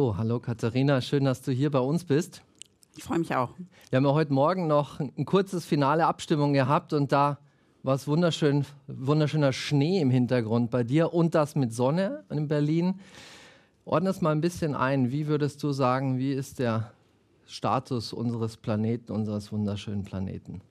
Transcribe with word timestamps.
So, 0.00 0.16
hallo 0.16 0.40
Katharina, 0.40 1.02
schön, 1.02 1.24
dass 1.26 1.42
du 1.42 1.52
hier 1.52 1.70
bei 1.70 1.78
uns 1.78 2.04
bist. 2.04 2.40
Ich 2.96 3.04
freue 3.04 3.18
mich 3.18 3.34
auch. 3.34 3.50
Wir 3.90 3.98
haben 3.98 4.06
ja 4.06 4.14
heute 4.14 4.32
Morgen 4.32 4.66
noch 4.66 4.98
ein 4.98 5.26
kurzes 5.26 5.66
finale 5.66 6.06
Abstimmung 6.06 6.54
gehabt 6.54 6.94
und 6.94 7.12
da 7.12 7.36
war 7.82 7.96
es 7.96 8.08
wunderschön, 8.08 8.64
wunderschöner 8.86 9.52
Schnee 9.52 10.00
im 10.00 10.08
Hintergrund 10.08 10.70
bei 10.70 10.84
dir 10.84 11.12
und 11.12 11.34
das 11.34 11.54
mit 11.54 11.74
Sonne 11.74 12.24
in 12.30 12.48
Berlin. 12.48 12.98
Ordne 13.84 14.08
es 14.08 14.22
mal 14.22 14.32
ein 14.32 14.40
bisschen 14.40 14.74
ein. 14.74 15.12
Wie 15.12 15.26
würdest 15.26 15.62
du 15.62 15.70
sagen, 15.70 16.16
wie 16.16 16.32
ist 16.32 16.60
der 16.60 16.92
Status 17.44 18.14
unseres 18.14 18.56
Planeten, 18.56 19.12
unseres 19.12 19.52
wunderschönen 19.52 20.04
Planeten? 20.04 20.62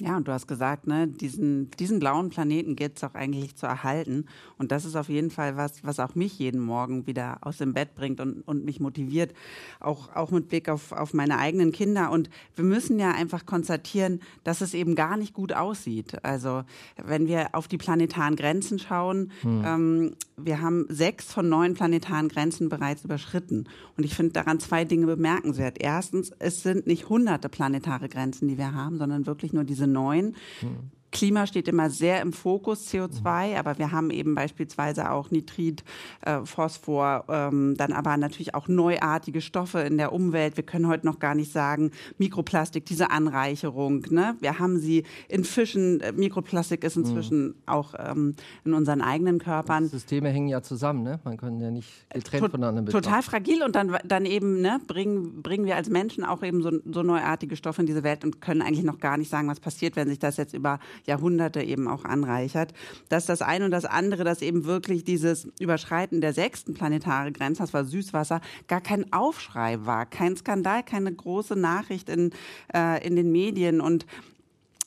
Ja, 0.00 0.16
und 0.16 0.26
du 0.26 0.32
hast 0.32 0.48
gesagt, 0.48 0.88
ne, 0.88 1.06
diesen, 1.06 1.70
diesen 1.78 2.00
blauen 2.00 2.28
Planeten 2.28 2.74
gilt 2.74 2.96
es 2.96 3.04
auch 3.04 3.14
eigentlich 3.14 3.54
zu 3.54 3.66
erhalten. 3.66 4.26
Und 4.58 4.72
das 4.72 4.84
ist 4.84 4.96
auf 4.96 5.08
jeden 5.08 5.30
Fall 5.30 5.56
was, 5.56 5.84
was 5.84 6.00
auch 6.00 6.16
mich 6.16 6.36
jeden 6.40 6.60
Morgen 6.60 7.06
wieder 7.06 7.38
aus 7.42 7.58
dem 7.58 7.74
Bett 7.74 7.94
bringt 7.94 8.20
und, 8.20 8.42
und 8.42 8.64
mich 8.64 8.80
motiviert, 8.80 9.32
auch, 9.78 10.12
auch 10.16 10.32
mit 10.32 10.48
Blick 10.48 10.68
auf, 10.68 10.90
auf 10.90 11.14
meine 11.14 11.38
eigenen 11.38 11.70
Kinder. 11.70 12.10
Und 12.10 12.28
wir 12.56 12.64
müssen 12.64 12.98
ja 12.98 13.12
einfach 13.12 13.46
konstatieren, 13.46 14.20
dass 14.42 14.62
es 14.62 14.74
eben 14.74 14.96
gar 14.96 15.16
nicht 15.16 15.32
gut 15.32 15.52
aussieht. 15.52 16.24
Also 16.24 16.64
wenn 17.00 17.28
wir 17.28 17.50
auf 17.52 17.68
die 17.68 17.78
planetaren 17.78 18.34
Grenzen 18.34 18.80
schauen, 18.80 19.30
hm. 19.42 19.62
ähm, 19.64 20.16
wir 20.36 20.60
haben 20.60 20.86
sechs 20.88 21.32
von 21.32 21.48
neun 21.48 21.74
planetaren 21.74 22.28
Grenzen 22.28 22.68
bereits 22.68 23.04
überschritten. 23.04 23.68
Und 23.96 24.02
ich 24.02 24.16
finde 24.16 24.32
daran 24.32 24.58
zwei 24.58 24.84
Dinge 24.84 25.06
bemerkenswert. 25.06 25.76
Erstens, 25.78 26.32
es 26.40 26.64
sind 26.64 26.88
nicht 26.88 27.08
hunderte 27.08 27.48
planetare 27.48 28.08
Grenzen, 28.08 28.48
die 28.48 28.58
wir 28.58 28.74
haben, 28.74 28.98
sondern 28.98 29.26
wirklich 29.26 29.52
nur 29.52 29.62
diese 29.62 29.83
diese 29.84 29.92
neuen. 29.92 30.36
Mhm. 30.62 30.90
Klima 31.14 31.46
steht 31.46 31.68
immer 31.68 31.90
sehr 31.90 32.20
im 32.20 32.32
Fokus, 32.32 32.92
CO2, 32.92 33.50
mhm. 33.50 33.56
aber 33.56 33.78
wir 33.78 33.92
haben 33.92 34.10
eben 34.10 34.34
beispielsweise 34.34 35.12
auch 35.12 35.30
Nitrit, 35.30 35.84
äh, 36.22 36.40
Phosphor, 36.44 37.24
ähm, 37.28 37.76
dann 37.78 37.92
aber 37.92 38.16
natürlich 38.16 38.54
auch 38.56 38.66
neuartige 38.66 39.40
Stoffe 39.40 39.78
in 39.78 39.96
der 39.96 40.12
Umwelt. 40.12 40.56
Wir 40.56 40.64
können 40.64 40.88
heute 40.88 41.06
noch 41.06 41.20
gar 41.20 41.36
nicht 41.36 41.52
sagen, 41.52 41.92
Mikroplastik, 42.18 42.84
diese 42.84 43.12
Anreicherung. 43.12 44.04
Ne? 44.10 44.34
Wir 44.40 44.58
haben 44.58 44.78
sie 44.78 45.04
in 45.28 45.44
Fischen. 45.44 46.00
Äh, 46.00 46.12
Mikroplastik 46.12 46.82
ist 46.82 46.96
inzwischen 46.96 47.46
mhm. 47.46 47.54
auch 47.66 47.94
ähm, 47.96 48.34
in 48.64 48.74
unseren 48.74 49.00
eigenen 49.00 49.38
Körpern. 49.38 49.84
Die 49.84 49.90
Systeme 49.90 50.30
hängen 50.30 50.48
ja 50.48 50.62
zusammen, 50.62 51.04
ne? 51.04 51.20
Man 51.22 51.36
kann 51.36 51.60
ja 51.60 51.70
nicht 51.70 52.10
getrennt 52.10 52.42
to 52.42 52.50
voneinander 52.50 52.82
betrachten. 52.82 53.04
Total 53.04 53.22
fragil 53.22 53.62
und 53.62 53.76
dann, 53.76 53.96
dann 54.04 54.26
eben 54.26 54.60
ne, 54.60 54.80
bringen, 54.88 55.42
bringen 55.42 55.64
wir 55.64 55.76
als 55.76 55.88
Menschen 55.88 56.24
auch 56.24 56.42
eben 56.42 56.60
so, 56.60 56.72
so 56.90 57.04
neuartige 57.04 57.54
Stoffe 57.54 57.82
in 57.82 57.86
diese 57.86 58.02
Welt 58.02 58.24
und 58.24 58.40
können 58.40 58.62
eigentlich 58.62 58.84
noch 58.84 58.98
gar 58.98 59.16
nicht 59.16 59.30
sagen, 59.30 59.46
was 59.46 59.60
passiert, 59.60 59.94
wenn 59.94 60.08
sich 60.08 60.18
das 60.18 60.38
jetzt 60.38 60.54
über 60.54 60.80
Jahrhunderte 61.06 61.62
eben 61.62 61.88
auch 61.88 62.04
anreichert. 62.04 62.72
Dass 63.08 63.26
das 63.26 63.42
eine 63.42 63.64
und 63.64 63.70
das 63.70 63.84
andere, 63.84 64.24
dass 64.24 64.42
eben 64.42 64.64
wirklich 64.64 65.04
dieses 65.04 65.48
Überschreiten 65.60 66.20
der 66.20 66.32
sechsten 66.32 66.74
planetare 66.74 67.32
Grenze, 67.32 67.62
das 67.62 67.74
war 67.74 67.84
Süßwasser, 67.84 68.40
gar 68.68 68.80
kein 68.80 69.12
Aufschrei 69.12 69.84
war, 69.84 70.06
kein 70.06 70.36
Skandal, 70.36 70.82
keine 70.82 71.12
große 71.12 71.56
Nachricht 71.56 72.08
in, 72.08 72.30
äh, 72.74 73.06
in 73.06 73.16
den 73.16 73.32
Medien 73.32 73.80
und 73.80 74.06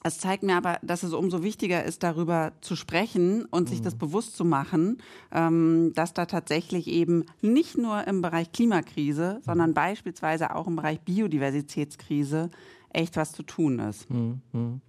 es 0.08 0.20
zeigt 0.20 0.44
mir 0.44 0.56
aber, 0.56 0.80
dass 0.84 1.04
es 1.04 1.14
umso 1.14 1.44
wichtiger 1.44 1.83
ist, 1.83 2.02
darüber 2.02 2.54
zu 2.61 2.76
sprechen 2.76 3.45
und 3.45 3.67
sich 3.67 3.82
das 3.82 3.95
mhm. 3.95 4.00
bewusst 4.00 4.38
zu 4.38 4.45
machen, 4.45 5.00
ähm, 5.33 5.92
dass 5.95 6.14
da 6.14 6.26
tatsächlich 6.26 6.88
eben 6.88 7.26
nicht 7.42 7.77
nur 7.77 8.08
im 8.08 8.22
Bereich 8.22 8.52
Klimakrise, 8.52 9.42
sondern 9.45 9.72
mhm. 9.72 9.76
beispielsweise 9.76 10.56
auch 10.56 10.67
im 10.67 10.77
Bereich 10.77 11.02
Biodiversitätskrise 11.02 12.50
echt 12.92 13.15
was 13.15 13.31
zu 13.31 13.43
tun 13.43 13.80
ist. 13.80 14.09
Mhm. 14.09 14.81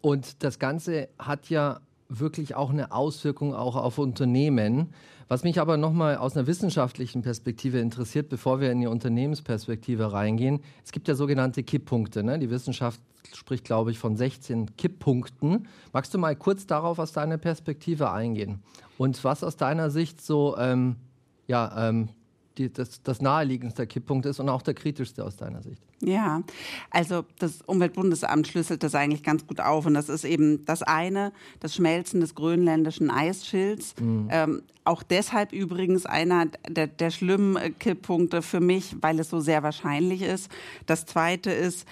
Und 0.00 0.42
das 0.42 0.58
Ganze 0.58 1.08
hat 1.18 1.48
ja 1.48 1.80
wirklich 2.08 2.54
auch 2.54 2.70
eine 2.70 2.92
Auswirkung 2.92 3.54
auch 3.54 3.76
auf 3.76 3.98
Unternehmen. 3.98 4.92
Was 5.28 5.42
mich 5.42 5.60
aber 5.60 5.76
nochmal 5.76 6.18
aus 6.18 6.36
einer 6.36 6.46
wissenschaftlichen 6.46 7.22
Perspektive 7.22 7.80
interessiert, 7.80 8.28
bevor 8.28 8.60
wir 8.60 8.70
in 8.70 8.80
die 8.80 8.86
Unternehmensperspektive 8.86 10.12
reingehen, 10.12 10.60
es 10.84 10.92
gibt 10.92 11.08
ja 11.08 11.16
sogenannte 11.16 11.64
Kipppunkte. 11.64 12.22
Ne? 12.22 12.38
Die 12.38 12.50
Wissenschaft 12.50 13.00
spricht, 13.34 13.64
glaube 13.64 13.90
ich, 13.90 13.98
von 13.98 14.16
16 14.16 14.76
Kipppunkten. 14.76 15.66
Magst 15.92 16.14
du 16.14 16.18
mal 16.18 16.36
kurz 16.36 16.66
darauf 16.66 17.00
aus 17.00 17.12
deiner 17.12 17.38
Perspektive 17.38 18.12
eingehen? 18.12 18.62
Und 18.98 19.24
was 19.24 19.42
aus 19.42 19.56
deiner 19.56 19.90
Sicht 19.90 20.20
so 20.20 20.56
ähm, 20.58 20.94
ja, 21.46 21.88
ähm, 21.88 22.08
die, 22.58 22.72
das, 22.72 23.02
das 23.02 23.20
naheliegendste 23.20 23.86
Kipppunkt 23.86 24.26
ist 24.26 24.40
und 24.40 24.48
auch 24.48 24.62
der 24.62 24.74
kritischste 24.74 25.24
aus 25.24 25.36
deiner 25.36 25.62
Sicht. 25.62 25.82
Ja, 26.00 26.42
also 26.90 27.24
das 27.38 27.62
Umweltbundesamt 27.62 28.46
schlüsselt 28.46 28.82
das 28.82 28.94
eigentlich 28.94 29.22
ganz 29.22 29.46
gut 29.46 29.60
auf. 29.60 29.86
Und 29.86 29.94
das 29.94 30.08
ist 30.08 30.24
eben 30.24 30.64
das 30.64 30.82
eine, 30.82 31.32
das 31.60 31.74
Schmelzen 31.74 32.20
des 32.20 32.34
grönländischen 32.34 33.10
Eisschilds. 33.10 33.94
Mhm. 34.00 34.28
Ähm, 34.30 34.62
auch 34.84 35.02
deshalb 35.02 35.52
übrigens 35.52 36.06
einer 36.06 36.46
der, 36.68 36.86
der 36.86 37.10
schlimmen 37.10 37.78
Kipppunkte 37.78 38.42
für 38.42 38.60
mich, 38.60 38.96
weil 39.00 39.18
es 39.18 39.30
so 39.30 39.40
sehr 39.40 39.62
wahrscheinlich 39.62 40.22
ist. 40.22 40.50
Das 40.86 41.06
zweite 41.06 41.50
ist 41.50 41.86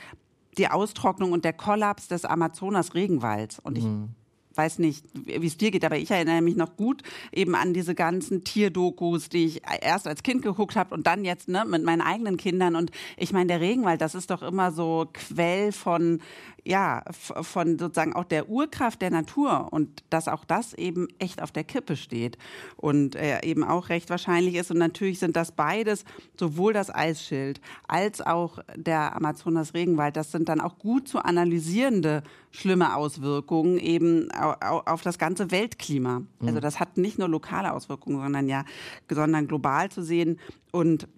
die 0.59 0.69
Austrocknung 0.69 1.33
und 1.33 1.45
der 1.45 1.53
Kollaps 1.53 2.09
des 2.09 2.25
Amazonas-Regenwalds. 2.25 3.59
Und 3.59 3.79
ich 3.79 3.85
mhm 3.85 4.15
weiß 4.57 4.79
nicht, 4.79 5.05
wie 5.13 5.47
es 5.47 5.57
dir 5.57 5.71
geht, 5.71 5.85
aber 5.85 5.97
ich 5.97 6.11
erinnere 6.11 6.43
mich 6.43 6.57
noch 6.57 6.77
gut 6.77 7.03
eben 7.33 7.55
an 7.55 7.75
diese 7.75 7.95
ganzen 7.95 8.45
Tierdokus, 8.45 9.29
die 9.29 9.45
ich 9.47 9.63
erst 9.81 10.07
als 10.07 10.23
Kind 10.23 10.43
geguckt 10.43 10.77
habe 10.77 10.95
und 10.95 11.07
dann 11.07 11.25
jetzt 11.25 11.49
ne, 11.49 11.65
mit 11.67 11.85
meinen 11.85 12.03
eigenen 12.03 12.37
Kindern. 12.37 12.77
Und 12.77 12.91
ich 13.17 13.33
meine, 13.33 13.47
der 13.47 13.61
Regenwald, 13.61 14.01
das 14.01 14.15
ist 14.15 14.31
doch 14.31 14.43
immer 14.43 14.73
so 14.73 15.09
Quell 15.13 15.73
von 15.73 16.21
ja, 16.65 17.03
von 17.11 17.79
sozusagen 17.79 18.15
auch 18.15 18.25
der 18.25 18.49
Urkraft 18.49 19.03
der 19.03 19.11
Natur 19.11 19.69
und 19.71 20.03
dass 20.09 20.29
auch 20.29 20.45
das 20.45 20.73
eben 20.73 21.09
echt 21.19 21.43
auf 21.43 21.53
der 21.53 21.65
Kippe 21.65 21.97
steht 21.97 22.39
und 22.77 23.17
äh, 23.17 23.45
eben 23.45 23.65
auch 23.65 23.91
recht 23.91 24.09
wahrscheinlich 24.09 24.55
ist. 24.55 24.71
Und 24.71 24.79
natürlich 24.79 25.19
sind 25.19 25.37
das 25.37 25.53
beides, 25.53 26.05
sowohl 26.39 26.73
das 26.73 26.95
Eisschild 26.95 27.61
als 27.87 28.23
auch 28.23 28.59
der 28.77 29.15
Amazonas-Regenwald, 29.15 30.17
das 30.17 30.33
sind 30.33 30.49
dann 30.49 30.61
auch 30.61 30.79
gut 30.79 31.07
zu 31.07 31.19
analysierende 31.19 32.23
schlimme 32.51 32.97
Auswirkungen 32.97 33.79
eben 33.79 34.31
auf 34.31 35.03
das 35.03 35.19
ganze 35.19 35.51
Weltklima. 35.51 36.21
Mhm. 36.21 36.49
Also 36.49 36.61
das 36.61 36.81
hat 36.81 36.97
nicht 36.97 37.19
nur 37.19 37.29
lokale 37.29 37.73
Auswirkungen, 37.73 38.21
sondern 38.21 38.49
ja, 38.49 38.65
sondern 39.11 39.49
global 39.49 39.91
zu 39.91 40.03
sehen 40.03 40.39
und 40.71 41.09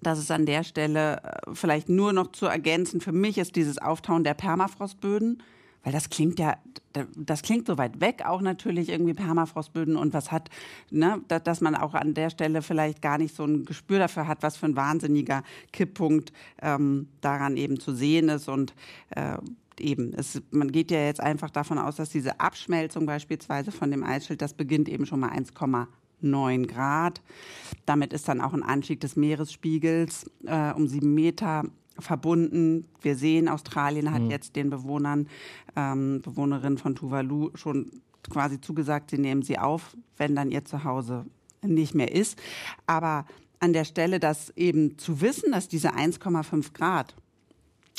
das 0.00 0.18
ist 0.18 0.30
an 0.30 0.46
der 0.46 0.64
Stelle 0.64 1.22
äh, 1.22 1.54
vielleicht 1.54 1.88
nur 1.88 2.12
noch 2.12 2.32
zu 2.32 2.46
ergänzen. 2.46 3.00
Für 3.00 3.12
mich 3.12 3.38
ist 3.38 3.56
dieses 3.56 3.78
Auftauen 3.78 4.24
der 4.24 4.34
Permafrostböden, 4.34 5.42
weil 5.82 5.92
das 5.92 6.08
klingt 6.08 6.38
ja, 6.38 6.56
das 7.16 7.42
klingt 7.42 7.66
so 7.66 7.76
weit 7.76 8.00
weg, 8.00 8.22
auch 8.24 8.40
natürlich 8.40 8.88
irgendwie 8.88 9.14
Permafrostböden 9.14 9.96
und 9.96 10.14
was 10.14 10.32
hat, 10.32 10.48
ne, 10.90 11.20
dass 11.28 11.60
man 11.60 11.74
auch 11.74 11.94
an 11.94 12.14
der 12.14 12.30
Stelle 12.30 12.62
vielleicht 12.62 13.02
gar 13.02 13.18
nicht 13.18 13.34
so 13.36 13.44
ein 13.44 13.64
Gespür 13.64 13.98
dafür 13.98 14.26
hat, 14.26 14.42
was 14.42 14.56
für 14.56 14.66
ein 14.66 14.76
wahnsinniger 14.76 15.42
Kipppunkt 15.72 16.32
ähm, 16.62 17.08
daran 17.20 17.56
eben 17.56 17.78
zu 17.78 17.94
sehen 17.94 18.30
ist 18.30 18.48
und 18.48 18.74
äh, 19.10 19.36
eben, 19.80 20.14
es, 20.14 20.40
man 20.50 20.70
geht 20.72 20.90
ja 20.90 21.04
jetzt 21.04 21.20
einfach 21.20 21.50
davon 21.50 21.78
aus, 21.78 21.96
dass 21.96 22.08
diese 22.08 22.40
Abschmelzung 22.40 23.06
beispielsweise 23.06 23.72
von 23.72 23.90
dem 23.90 24.04
Eisschild, 24.04 24.40
das 24.40 24.54
beginnt 24.54 24.88
eben 24.88 25.06
schon 25.06 25.20
mal 25.20 25.30
1, 25.30 25.52
9 26.24 26.66
Grad. 26.66 27.22
Damit 27.86 28.12
ist 28.12 28.28
dann 28.28 28.40
auch 28.40 28.52
ein 28.52 28.62
Anstieg 28.62 29.00
des 29.00 29.16
Meeresspiegels 29.16 30.30
äh, 30.46 30.72
um 30.72 30.86
sieben 30.86 31.14
Meter 31.14 31.64
verbunden. 31.98 32.86
Wir 33.00 33.16
sehen, 33.16 33.48
Australien 33.48 34.12
hat 34.12 34.22
mhm. 34.22 34.30
jetzt 34.30 34.56
den 34.56 34.70
Bewohnern, 34.70 35.28
ähm, 35.76 36.20
Bewohnerinnen 36.22 36.78
von 36.78 36.94
Tuvalu 36.94 37.50
schon 37.54 37.90
quasi 38.30 38.60
zugesagt, 38.60 39.10
sie 39.10 39.18
nehmen 39.18 39.42
sie 39.42 39.58
auf, 39.58 39.96
wenn 40.16 40.34
dann 40.34 40.50
ihr 40.50 40.64
Zuhause 40.64 41.26
nicht 41.62 41.94
mehr 41.94 42.12
ist. 42.12 42.40
Aber 42.86 43.26
an 43.60 43.72
der 43.72 43.84
Stelle, 43.84 44.20
dass 44.20 44.50
eben 44.56 44.98
zu 44.98 45.20
wissen, 45.20 45.52
dass 45.52 45.68
diese 45.68 45.94
1,5 45.94 46.72
Grad 46.72 47.14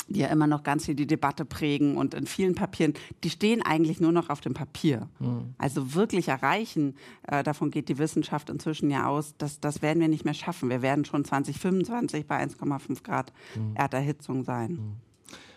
die 0.07 0.19
ja 0.19 0.27
immer 0.27 0.47
noch 0.47 0.63
ganz 0.63 0.85
viel 0.85 0.95
die 0.95 1.07
Debatte 1.07 1.45
prägen 1.45 1.97
und 1.97 2.13
in 2.13 2.27
vielen 2.27 2.55
Papieren, 2.55 2.93
die 3.23 3.29
stehen 3.29 3.61
eigentlich 3.61 3.99
nur 3.99 4.11
noch 4.11 4.29
auf 4.29 4.41
dem 4.41 4.53
Papier. 4.53 5.09
Mhm. 5.19 5.55
Also 5.57 5.95
wirklich 5.95 6.27
erreichen, 6.27 6.95
äh, 7.27 7.43
davon 7.43 7.71
geht 7.71 7.89
die 7.89 7.97
Wissenschaft 7.97 8.49
inzwischen 8.49 8.91
ja 8.91 9.07
aus, 9.07 9.35
dass 9.37 9.59
das 9.59 9.81
werden 9.81 9.99
wir 9.99 10.07
nicht 10.07 10.25
mehr 10.25 10.33
schaffen. 10.33 10.69
Wir 10.69 10.81
werden 10.81 11.05
schon 11.05 11.25
2025 11.25 12.27
bei 12.27 12.43
1,5 12.43 13.03
Grad 13.03 13.33
mhm. 13.55 13.75
Erderhitzung 13.75 14.43
sein. 14.43 14.71
Mhm. 14.71 14.93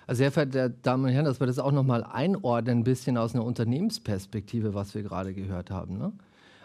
Also 0.06 0.20
sehr 0.20 0.32
verehrte 0.32 0.74
Damen 0.82 1.04
und 1.04 1.10
Herren, 1.10 1.26
dass 1.26 1.38
wir 1.38 1.46
das 1.46 1.58
auch 1.58 1.72
nochmal 1.72 2.02
einordnen, 2.02 2.78
ein 2.78 2.84
bisschen 2.84 3.18
aus 3.18 3.34
einer 3.34 3.44
Unternehmensperspektive, 3.44 4.72
was 4.72 4.94
wir 4.94 5.02
gerade 5.02 5.34
gehört 5.34 5.70
haben. 5.70 5.98
Ne? 5.98 6.12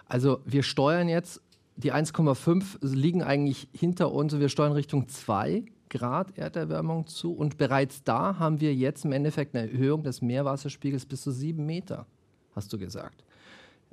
Also 0.06 0.40
wir 0.46 0.64
steuern 0.64 1.10
jetzt, 1.10 1.42
die 1.76 1.92
1,5 1.92 2.78
liegen 2.82 3.22
eigentlich 3.22 3.68
hinter 3.74 4.14
uns 4.14 4.34
und 4.34 4.40
wir 4.40 4.48
steuern 4.48 4.72
Richtung 4.72 5.10
2 5.10 5.66
Grad 5.94 6.38
Erderwärmung 6.38 7.08
zu 7.08 7.34
und 7.34 7.58
bereits 7.58 8.04
da 8.04 8.40
haben 8.40 8.60
wir 8.60 8.74
jetzt 8.74 9.06
im 9.06 9.12
Endeffekt 9.12 9.56
eine 9.56 9.72
Erhöhung 9.72 10.04
des 10.04 10.22
Meerwasserspiegels 10.22 11.06
bis 11.06 11.22
zu 11.22 11.32
sieben 11.32 11.66
Meter, 11.66 12.08
hast 12.56 12.74
du 12.74 12.80
gesagt. 12.80 13.24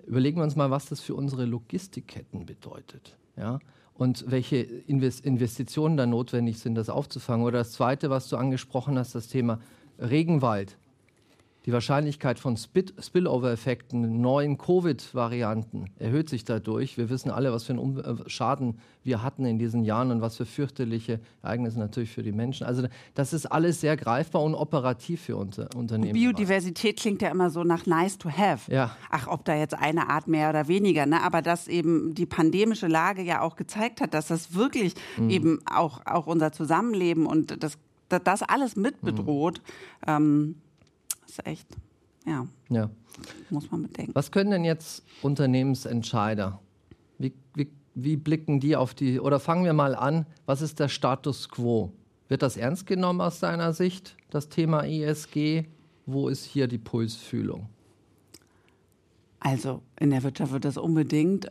Überlegen 0.07 0.39
wir 0.39 0.45
uns 0.45 0.57
mal, 0.57 0.71
was 0.71 0.87
das 0.87 1.01
für 1.01 1.15
unsere 1.15 1.45
Logistikketten 1.45 2.47
bedeutet. 2.47 3.17
Ja? 3.37 3.59
Und 3.93 4.25
welche 4.29 4.57
Investitionen 4.57 5.99
da 5.99 6.07
notwendig 6.07 6.59
sind, 6.59 6.75
das 6.75 6.89
aufzufangen. 6.89 7.45
Oder 7.45 7.59
das 7.59 7.73
Zweite, 7.73 8.09
was 8.09 8.29
du 8.29 8.37
angesprochen 8.39 8.99
hast, 8.99 9.15
das 9.15 9.29
Thema 9.29 9.61
Regenwald. 9.99 10.79
Die 11.67 11.73
Wahrscheinlichkeit 11.73 12.39
von 12.39 12.57
Spillover-Effekten, 12.57 14.21
neuen 14.21 14.57
Covid-Varianten 14.57 15.91
erhöht 15.99 16.31
sich 16.31 16.45
dadurch. 16.45 16.97
Wir 16.97 17.11
wissen 17.11 17.31
alle, 17.31 17.53
was 17.53 17.65
für 17.65 17.75
einen 17.75 17.99
äh, 17.99 18.29
Schaden 18.29 18.79
wir 19.03 19.23
hatten 19.23 19.45
in 19.45 19.59
diesen 19.59 19.85
Jahren 19.85 20.11
und 20.11 20.21
was 20.21 20.37
für 20.37 20.47
fürchterliche 20.47 21.21
Ereignisse 21.43 21.79
natürlich 21.79 22.11
für 22.11 22.23
die 22.23 22.33
Menschen. 22.33 22.67
Also 22.67 22.87
das 23.15 23.33
ist 23.33 23.47
alles 23.47 23.81
sehr 23.81 23.97
greifbar 23.97 24.43
und 24.43 24.55
operativ 24.55 25.23
für 25.23 25.37
unser 25.37 25.69
Unternehmen. 25.75 26.15
Biodiversität 26.15 26.99
klingt 26.99 27.23
ja 27.23 27.31
immer 27.31 27.51
so 27.51 27.63
nach 27.63 27.87
nice 27.87 28.17
to 28.17 28.31
have. 28.31 28.73
Ja. 28.73 28.97
Ach, 29.11 29.27
ob 29.27 29.45
da 29.45 29.55
jetzt 29.55 29.75
eine 29.75 30.09
Art 30.09 30.29
mehr 30.29 30.51
oder 30.51 30.67
weniger. 30.69 31.05
Ne? 31.07 31.23
Aber 31.23 31.43
dass 31.43 31.69
eben 31.69 32.15
die 32.15 32.27
pandemische 32.27 32.89
Lage 32.89 33.23
ja 33.23 33.43
auch 33.43 33.57
gezeigt 33.57 34.01
hat, 34.01 34.15
dass 34.15 34.29
das 34.29 34.55
wirklich 34.55 34.95
mhm. 35.19 35.31
eben 35.31 35.59
auch, 35.71 36.07
auch 36.07 36.27
unser 36.27 36.53
Zusammenleben 36.53 37.27
und 37.27 37.63
das, 37.63 37.77
das 38.09 38.43
alles 38.43 38.77
mit 38.77 39.01
bedroht. 39.03 39.61
Mhm. 40.07 40.07
Ähm, 40.07 40.55
ist 41.31 41.47
echt, 41.47 41.67
ja. 42.27 42.47
ja. 42.69 42.91
Muss 43.51 43.71
man 43.71 43.83
bedenken. 43.83 44.15
Was 44.15 44.31
können 44.31 44.51
denn 44.51 44.65
jetzt 44.65 45.03
Unternehmensentscheider? 45.23 46.61
Wie, 47.19 47.33
wie, 47.55 47.71
wie 47.95 48.17
blicken 48.17 48.61
die 48.61 48.77
auf 48.77 48.95
die, 48.95 49.21
oder 49.21 49.41
fangen 49.41 49.65
wir 49.65 49.73
mal 49.73 49.95
an, 49.95 50.27
was 50.47 50.63
ist 50.63 50.81
der 50.81 50.89
Status 50.89 51.49
quo? 51.49 51.93
Wird 52.29 52.43
das 52.43 52.57
ernst 52.57 52.87
genommen 52.87 53.21
aus 53.21 53.41
deiner 53.41 53.73
Sicht, 53.73 54.17
das 54.31 54.49
Thema 54.49 54.85
ESG? 54.85 55.65
Wo 56.07 56.29
ist 56.29 56.45
hier 56.45 56.67
die 56.67 56.79
Pulsfühlung? 56.79 57.69
Also 59.41 59.83
in 60.01 60.11
der 60.11 60.23
Wirtschaft 60.23 60.51
wird 60.51 60.65
das 60.65 60.79
unbedingt 60.79 61.45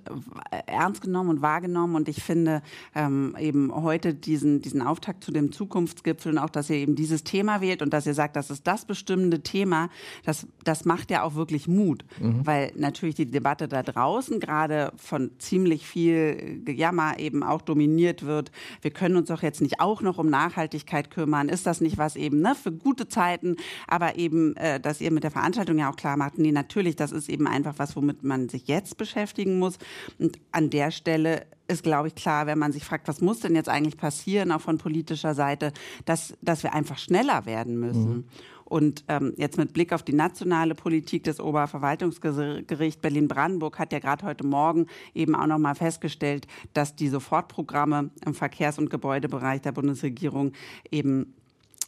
äh, 0.50 0.64
ernst 0.66 1.04
genommen 1.04 1.30
und 1.30 1.42
wahrgenommen. 1.44 1.96
Und 1.96 2.10
ich 2.10 2.24
finde 2.24 2.64
ähm, 2.96 3.36
eben 3.40 3.72
heute 3.74 4.16
diesen, 4.16 4.62
diesen 4.62 4.82
Auftakt 4.82 5.24
zu 5.24 5.32
dem 5.32 5.52
Zukunftsgipfel 5.52 6.32
und 6.32 6.40
auch, 6.40 6.50
dass 6.50 6.70
ihr 6.72 6.78
eben 6.78 6.96
dieses 6.96 7.24
Thema 7.24 7.62
wählt 7.62 7.84
und 7.84 7.94
dass 7.94 8.08
ihr 8.08 8.16
sagt, 8.16 8.36
das 8.36 8.50
ist 8.50 8.66
das 8.66 8.86
bestimmende 8.86 9.42
Thema, 9.42 9.90
das, 10.26 10.48
das 10.64 10.84
macht 10.84 11.12
ja 11.12 11.22
auch 11.22 11.36
wirklich 11.36 11.68
Mut. 11.68 12.04
Mhm. 12.20 12.46
Weil 12.46 12.72
natürlich 12.76 13.14
die 13.14 13.28
Debatte 13.28 13.68
da 13.68 13.84
draußen 13.84 14.40
gerade 14.40 14.94
von 14.98 15.30
ziemlich 15.38 15.86
viel 15.86 16.64
Gejammer 16.66 17.20
eben 17.20 17.44
auch 17.44 17.62
dominiert 17.62 18.26
wird. 18.26 18.52
Wir 18.82 18.90
können 18.90 19.16
uns 19.16 19.28
doch 19.28 19.44
jetzt 19.44 19.62
nicht 19.62 19.80
auch 19.80 20.02
noch 20.02 20.18
um 20.18 20.28
Nachhaltigkeit 20.28 21.12
kümmern. 21.12 21.50
Ist 21.50 21.68
das 21.68 21.82
nicht 21.82 22.00
was 22.00 22.16
eben 22.16 22.42
ne, 22.42 22.56
für 22.56 22.72
gute 22.72 23.08
Zeiten? 23.08 23.58
Aber 23.88 24.18
eben, 24.18 24.56
äh, 24.56 24.80
dass 24.80 25.02
ihr 25.02 25.12
mit 25.12 25.24
der 25.24 25.32
Veranstaltung 25.32 25.78
ja 25.78 25.92
auch 25.92 25.98
klar 25.98 26.18
macht, 26.18 26.40
nee, 26.40 26.52
natürlich, 26.52 26.96
das 26.96 27.12
ist 27.12 27.30
eben 27.30 27.46
einfach 27.46 27.76
was, 27.78 27.96
womit 27.96 28.24
man 28.24 28.39
sich 28.48 28.68
jetzt 28.68 28.98
beschäftigen 28.98 29.60
muss. 29.60 29.78
Und 30.18 30.40
an 30.52 30.70
der 30.70 30.92
Stelle 30.92 31.48
ist, 31.68 31.84
glaube 31.84 32.08
ich, 32.08 32.16
klar, 32.16 32.48
wenn 32.48 32.60
man 32.60 32.72
sich 32.72 32.84
fragt, 32.84 33.08
was 33.08 33.22
muss 33.22 33.42
denn 33.42 33.56
jetzt 33.56 33.70
eigentlich 33.70 33.98
passieren, 33.98 34.52
auch 34.52 34.62
von 34.62 34.78
politischer 34.78 35.34
Seite, 35.34 35.74
dass, 36.06 36.34
dass 36.42 36.64
wir 36.64 36.74
einfach 36.74 36.98
schneller 36.98 37.46
werden 37.46 37.80
müssen. 37.80 38.10
Mhm. 38.10 38.24
Und 38.70 39.04
ähm, 39.08 39.34
jetzt 39.36 39.58
mit 39.58 39.74
Blick 39.74 39.92
auf 39.94 40.04
die 40.04 40.14
nationale 40.14 40.76
Politik, 40.76 41.24
das 41.24 41.40
Oberverwaltungsgericht 41.40 43.02
Berlin-Brandenburg 43.02 43.80
hat 43.80 43.92
ja 43.92 43.98
gerade 43.98 44.26
heute 44.26 44.46
Morgen 44.46 44.86
eben 45.16 45.36
auch 45.36 45.48
noch 45.48 45.58
mal 45.58 45.74
festgestellt, 45.74 46.46
dass 46.74 46.96
die 46.96 47.10
Sofortprogramme 47.10 48.12
im 48.24 48.36
Verkehrs- 48.36 48.78
und 48.78 48.92
Gebäudebereich 48.92 49.62
der 49.62 49.72
Bundesregierung 49.72 50.54
eben 50.92 51.34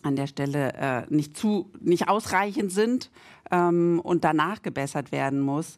an 0.04 0.16
der 0.16 0.28
Stelle 0.28 0.74
äh, 0.74 1.04
nicht 1.10 1.38
zu 1.38 1.70
nicht 1.80 2.08
ausreichend 2.10 2.72
sind 2.72 3.10
ähm, 3.52 4.00
und 4.04 4.24
danach 4.24 4.62
gebessert 4.62 5.12
werden 5.12 5.40
muss. 5.40 5.78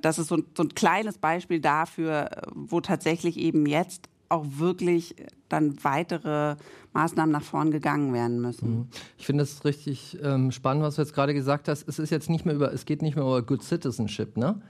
Das 0.00 0.18
ist 0.18 0.28
so, 0.28 0.38
so 0.56 0.62
ein 0.62 0.74
kleines 0.74 1.18
Beispiel 1.18 1.60
dafür, 1.60 2.30
wo 2.54 2.80
tatsächlich 2.80 3.36
eben 3.38 3.66
jetzt 3.66 4.08
auch 4.28 4.44
wirklich 4.56 5.14
dann 5.48 5.82
weitere 5.84 6.56
Maßnahmen 6.92 7.30
nach 7.30 7.42
vorn 7.42 7.70
gegangen 7.70 8.12
werden 8.12 8.40
müssen. 8.40 8.70
Mhm. 8.70 8.86
Ich 9.18 9.26
finde 9.26 9.44
es 9.44 9.64
richtig 9.64 10.18
ähm, 10.22 10.50
spannend, 10.50 10.82
was 10.82 10.96
du 10.96 11.02
jetzt 11.02 11.14
gerade 11.14 11.34
gesagt 11.34 11.68
hast. 11.68 11.88
Es 11.88 11.98
ist 11.98 12.10
jetzt 12.10 12.30
nicht 12.30 12.44
mehr 12.44 12.54
über, 12.54 12.72
es 12.72 12.86
geht 12.86 13.02
nicht 13.02 13.16
mehr 13.16 13.24
über 13.24 13.42
Good 13.42 13.62
Citizenship, 13.62 14.36
ne? 14.36 14.60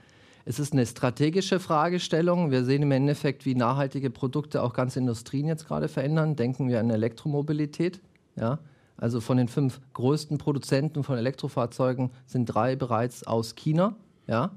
Es 0.45 0.59
ist 0.59 0.71
eine 0.71 0.85
strategische 0.85 1.59
Fragestellung. 1.59 2.51
Wir 2.51 2.63
sehen 2.63 2.81
im 2.81 2.91
Endeffekt, 2.91 3.45
wie 3.45 3.53
nachhaltige 3.53 4.09
Produkte 4.09 4.63
auch 4.63 4.71
ganze 4.71 4.99
Industrien 4.99 5.45
jetzt 5.45 5.67
gerade 5.67 5.89
verändern. 5.89 6.37
Denken 6.37 6.69
wir 6.69 6.79
an 6.79 6.89
Elektromobilität. 6.89 7.99
Ja? 8.37 8.59
Also 8.97 9.21
von 9.21 9.37
den 9.37 9.47
fünf 9.47 9.79
größten 9.93 10.37
Produzenten 10.37 11.03
von 11.03 11.17
Elektrofahrzeugen 11.17 12.11
sind 12.25 12.45
drei 12.45 12.75
bereits 12.75 13.25
aus 13.25 13.55
China. 13.55 13.95
Ja? 14.27 14.51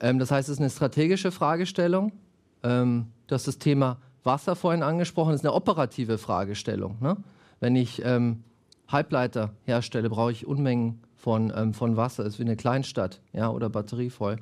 Ähm, 0.00 0.18
das 0.18 0.30
heißt, 0.30 0.48
es 0.48 0.54
ist 0.54 0.60
eine 0.60 0.70
strategische 0.70 1.30
Fragestellung. 1.30 2.12
Ähm, 2.62 3.06
du 3.26 3.34
hast 3.34 3.46
das 3.46 3.58
Thema 3.58 3.98
Wasser 4.22 4.56
vorhin 4.56 4.82
angesprochen, 4.82 5.32
das 5.32 5.42
ist 5.42 5.46
eine 5.46 5.54
operative 5.54 6.16
Fragestellung. 6.16 6.96
Ne? 7.00 7.16
Wenn 7.60 7.76
ich 7.76 8.02
ähm, 8.04 8.42
Halbleiter 8.88 9.52
herstelle, 9.64 10.08
brauche 10.08 10.32
ich 10.32 10.46
Unmengen 10.46 11.00
von, 11.14 11.52
ähm, 11.54 11.74
von 11.74 11.96
Wasser. 11.96 12.24
Das 12.24 12.34
ist 12.34 12.38
wie 12.38 12.44
eine 12.44 12.56
Kleinstadt 12.56 13.20
ja, 13.32 13.50
oder 13.50 13.68
batterievoll. 13.68 14.36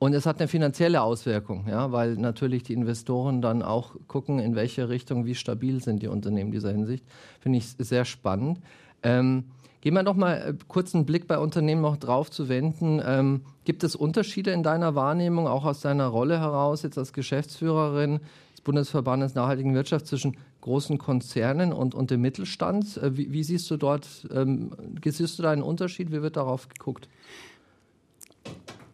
Und 0.00 0.14
es 0.14 0.24
hat 0.24 0.38
eine 0.40 0.48
finanzielle 0.48 1.02
Auswirkung, 1.02 1.66
ja, 1.68 1.92
weil 1.92 2.16
natürlich 2.16 2.62
die 2.62 2.72
Investoren 2.72 3.42
dann 3.42 3.62
auch 3.62 3.96
gucken, 4.08 4.38
in 4.38 4.54
welche 4.54 4.88
Richtung, 4.88 5.26
wie 5.26 5.34
stabil 5.34 5.82
sind 5.82 6.02
die 6.02 6.08
Unternehmen 6.08 6.48
in 6.48 6.52
dieser 6.52 6.72
Hinsicht. 6.72 7.04
Finde 7.38 7.58
ich 7.58 7.66
sehr 7.76 8.06
spannend. 8.06 8.60
Ähm, 9.02 9.44
gehen 9.82 9.92
wir 9.92 10.02
noch 10.02 10.16
mal 10.16 10.36
äh, 10.36 10.54
kurz 10.68 10.94
einen 10.94 11.04
Blick 11.04 11.26
bei 11.26 11.38
Unternehmen 11.38 11.82
noch 11.82 11.98
drauf 11.98 12.30
zu 12.30 12.48
wenden. 12.48 13.02
Ähm, 13.04 13.42
gibt 13.66 13.84
es 13.84 13.94
Unterschiede 13.94 14.52
in 14.52 14.62
deiner 14.62 14.94
Wahrnehmung, 14.94 15.46
auch 15.46 15.66
aus 15.66 15.82
deiner 15.82 16.06
Rolle 16.06 16.40
heraus, 16.40 16.82
jetzt 16.82 16.96
als 16.96 17.12
Geschäftsführerin 17.12 18.20
des 18.54 18.62
Bundesverbandes 18.62 19.34
Nachhaltigen 19.34 19.74
Wirtschaft 19.74 20.06
zwischen 20.06 20.38
großen 20.62 20.96
Konzernen 20.96 21.74
und, 21.74 21.94
und 21.94 22.10
dem 22.10 22.22
Mittelstand? 22.22 22.96
Äh, 22.96 23.18
wie, 23.18 23.32
wie, 23.32 23.44
siehst 23.44 23.70
du 23.70 23.76
dort, 23.76 24.26
ähm, 24.34 24.70
siehst 25.04 25.38
du 25.38 25.42
da 25.42 25.50
einen 25.50 25.62
Unterschied? 25.62 26.10
Wie 26.10 26.22
wird 26.22 26.38
darauf 26.38 26.70
geguckt? 26.70 27.06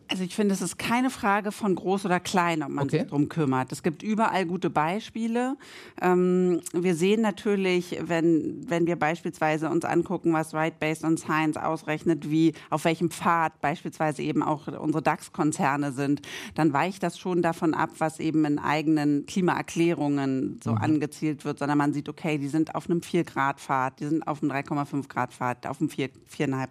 Also 0.09 0.23
ich 0.23 0.35
finde, 0.35 0.55
es 0.55 0.63
ist 0.63 0.79
keine 0.79 1.11
Frage 1.11 1.51
von 1.51 1.75
groß 1.75 2.05
oder 2.05 2.21
klein, 2.21 2.63
ob 2.63 2.71
man 2.71 2.85
okay. 2.85 2.99
sich 2.99 3.09
darum 3.09 3.29
kümmert. 3.29 3.73
Es 3.73 3.83
gibt 3.83 4.03
überall 4.03 4.47
gute 4.47 4.71
Beispiele. 4.71 5.57
Ähm, 6.01 6.61
wir 6.73 6.95
sehen 6.95 7.23
natürlich, 7.23 7.99
wenn, 8.01 8.65
wenn 8.69 8.87
wir 8.87 8.97
beispielsweise 8.97 9.69
uns 9.69 9.85
angucken, 9.85 10.33
was 10.33 10.55
Right 10.55 10.79
Based 10.79 11.05
on 11.05 11.17
Science 11.17 11.57
ausrechnet, 11.57 12.31
wie 12.31 12.53
auf 12.71 12.85
welchem 12.85 13.11
Pfad 13.11 13.61
beispielsweise 13.61 14.23
eben 14.23 14.43
auch 14.43 14.69
unsere 14.69 15.03
DAX-Konzerne 15.03 15.93
sind, 15.93 16.23
dann 16.55 16.73
weicht 16.73 17.03
das 17.03 17.19
schon 17.19 17.43
davon 17.43 17.75
ab, 17.75 17.91
was 17.99 18.21
eben 18.21 18.45
in 18.45 18.59
eigenen 18.59 19.27
Klimaerklärungen 19.27 20.61
so 20.63 20.73
mhm. 20.73 20.79
angezielt 20.79 21.45
wird, 21.45 21.59
sondern 21.59 21.79
man 21.79 21.93
sieht, 21.93 22.09
okay, 22.09 22.39
die 22.39 22.49
sind 22.49 22.75
auf 22.75 22.89
einem 22.89 23.01
4-Grad-Pfad, 23.01 24.01
die 24.01 24.07
sind 24.07 24.27
auf 24.29 24.43
einem 24.43 24.53
3,5 24.53 25.09
Grad-Pfad, 25.09 25.67
auf 25.67 25.81
einem 25.81 25.91
4,5 25.91 26.69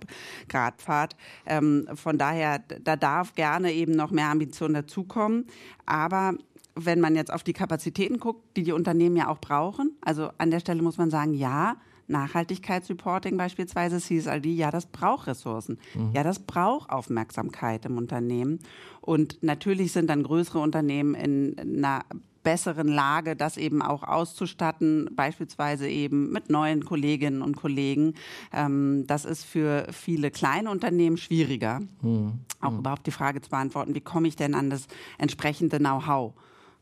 Grad-Pfad. 0.47 1.15
Ähm, 1.45 1.87
von 1.95 2.17
daher, 2.17 2.59
da 2.59 2.95
darf 2.95 3.24
darf 3.25 3.35
gerne 3.35 3.71
eben 3.73 3.93
noch 3.93 4.11
mehr 4.11 4.29
Ambition 4.29 4.73
dazukommen. 4.73 5.45
Aber 5.85 6.35
wenn 6.75 6.99
man 6.99 7.15
jetzt 7.15 7.33
auf 7.33 7.43
die 7.43 7.53
Kapazitäten 7.53 8.19
guckt, 8.19 8.57
die 8.57 8.63
die 8.63 8.71
Unternehmen 8.71 9.15
ja 9.15 9.29
auch 9.29 9.39
brauchen, 9.39 9.91
also 10.01 10.29
an 10.37 10.51
der 10.51 10.59
Stelle 10.59 10.81
muss 10.81 10.97
man 10.97 11.09
sagen, 11.09 11.33
ja, 11.33 11.77
Nachhaltigkeitsreporting 12.07 13.35
beispielsweise, 13.35 13.99
CSRD, 13.99 14.53
ja, 14.53 14.69
das 14.69 14.85
braucht 14.85 15.25
Ressourcen. 15.25 15.79
Mhm. 15.95 16.11
Ja, 16.13 16.21
das 16.21 16.37
braucht 16.37 16.91
Aufmerksamkeit 16.91 17.83
im 17.85 17.97
Unternehmen. 17.97 18.59
Und 19.01 19.41
natürlich 19.41 19.91
sind 19.91 20.07
dann 20.11 20.21
größere 20.21 20.59
Unternehmen 20.59 21.15
in 21.15 21.57
einer 21.57 22.05
besseren 22.45 22.87
Lage, 22.87 23.35
das 23.35 23.57
eben 23.57 23.81
auch 23.81 24.03
auszustatten, 24.03 25.09
beispielsweise 25.13 25.89
eben 25.89 26.31
mit 26.31 26.49
neuen 26.49 26.85
Kolleginnen 26.85 27.41
und 27.41 27.57
Kollegen. 27.57 28.13
Ähm, 28.53 29.03
das 29.07 29.25
ist 29.25 29.43
für 29.43 29.87
viele 29.91 30.31
kleine 30.31 30.69
Unternehmen 30.69 31.17
schwieriger, 31.17 31.81
mhm. 32.01 32.39
auch 32.61 32.71
mhm. 32.71 32.79
überhaupt 32.79 33.05
die 33.05 33.11
Frage 33.11 33.41
zu 33.41 33.49
beantworten, 33.49 33.93
wie 33.95 34.01
komme 34.01 34.29
ich 34.29 34.37
denn 34.37 34.55
an 34.55 34.69
das 34.69 34.87
entsprechende 35.17 35.79
Know-how? 35.79 36.33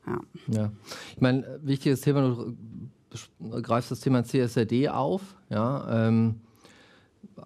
Ja. 0.05 0.19
ja. 0.47 0.71
Ich 1.15 1.21
meine, 1.21 1.59
wichtiges 1.63 2.01
Thema, 2.01 2.21
du 2.21 2.55
greifst 3.61 3.89
das 3.89 4.01
Thema 4.01 4.23
CSRD 4.23 4.89
auf. 4.89 5.21
Ja, 5.49 6.07
ähm, 6.07 6.41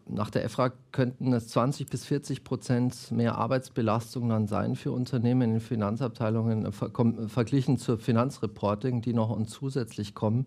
nach 0.08 0.30
der 0.30 0.44
EFRA 0.44 0.72
könnten 0.92 1.34
es 1.34 1.48
20 1.50 1.88
bis 1.88 2.06
40 2.06 2.44
Prozent 2.44 3.12
mehr 3.12 3.38
Arbeitsbelastung 3.38 4.30
dann 4.30 4.48
sein 4.48 4.76
für 4.76 4.92
Unternehmen 4.92 5.56
in 5.56 5.60
Finanzabteilungen 5.60 6.66
äh, 6.66 6.72
ver 6.72 6.92
verglichen 7.28 7.78
zur 7.78 7.98
Finanzreporting, 7.98 9.02
die 9.02 9.14
noch 9.14 9.30
und 9.30 9.50
zusätzlich 9.50 10.14
kommen. 10.14 10.46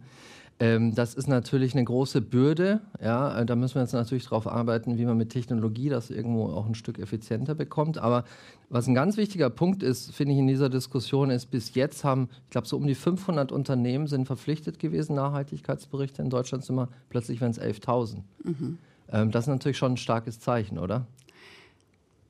Ähm, 0.61 0.95
das 0.95 1.15
ist 1.15 1.27
natürlich 1.27 1.73
eine 1.73 1.85
große 1.85 2.21
Bürde. 2.21 2.81
Ja, 3.03 3.41
äh, 3.41 3.47
da 3.47 3.57
müssen 3.57 3.77
wir 3.77 3.83
jetzt 3.83 3.95
natürlich 3.95 4.25
darauf 4.25 4.47
arbeiten, 4.47 4.99
wie 4.99 5.07
man 5.07 5.17
mit 5.17 5.31
Technologie 5.31 5.89
das 5.89 6.11
irgendwo 6.11 6.49
auch 6.49 6.67
ein 6.67 6.75
Stück 6.75 6.99
effizienter 6.99 7.55
bekommt. 7.55 7.97
Aber 7.97 8.25
was 8.69 8.87
ein 8.87 8.95
ganz 8.95 9.17
wichtiger 9.17 9.49
Punkt 9.49 9.83
ist, 9.83 10.13
finde 10.13 10.35
ich 10.35 10.39
in 10.39 10.47
dieser 10.47 10.69
Diskussion, 10.69 11.31
ist, 11.31 11.47
bis 11.47 11.75
jetzt 11.75 12.05
haben, 12.05 12.29
ich 12.45 12.51
glaube, 12.51 12.69
so 12.69 12.77
um 12.77 12.87
die 12.87 12.95
500 12.95 13.53
Unternehmen 13.53 14.07
sind 14.07 14.27
verpflichtet 14.27 14.79
gewesen, 14.79 15.17
Nachhaltigkeitsberichte. 15.17 16.21
In 16.21 16.29
Deutschland 16.29 16.63
sind 16.63 16.77
wir 16.77 16.89
plötzlich, 17.09 17.41
wenn 17.41 17.51
es 17.51 17.61
11.000. 17.61 18.19
Mhm. 18.45 18.79
Ähm, 19.13 19.31
das 19.31 19.45
ist 19.45 19.49
natürlich 19.49 19.79
schon 19.79 19.93
ein 19.93 19.97
starkes 19.97 20.41
Zeichen, 20.41 20.79
oder? 20.79 21.07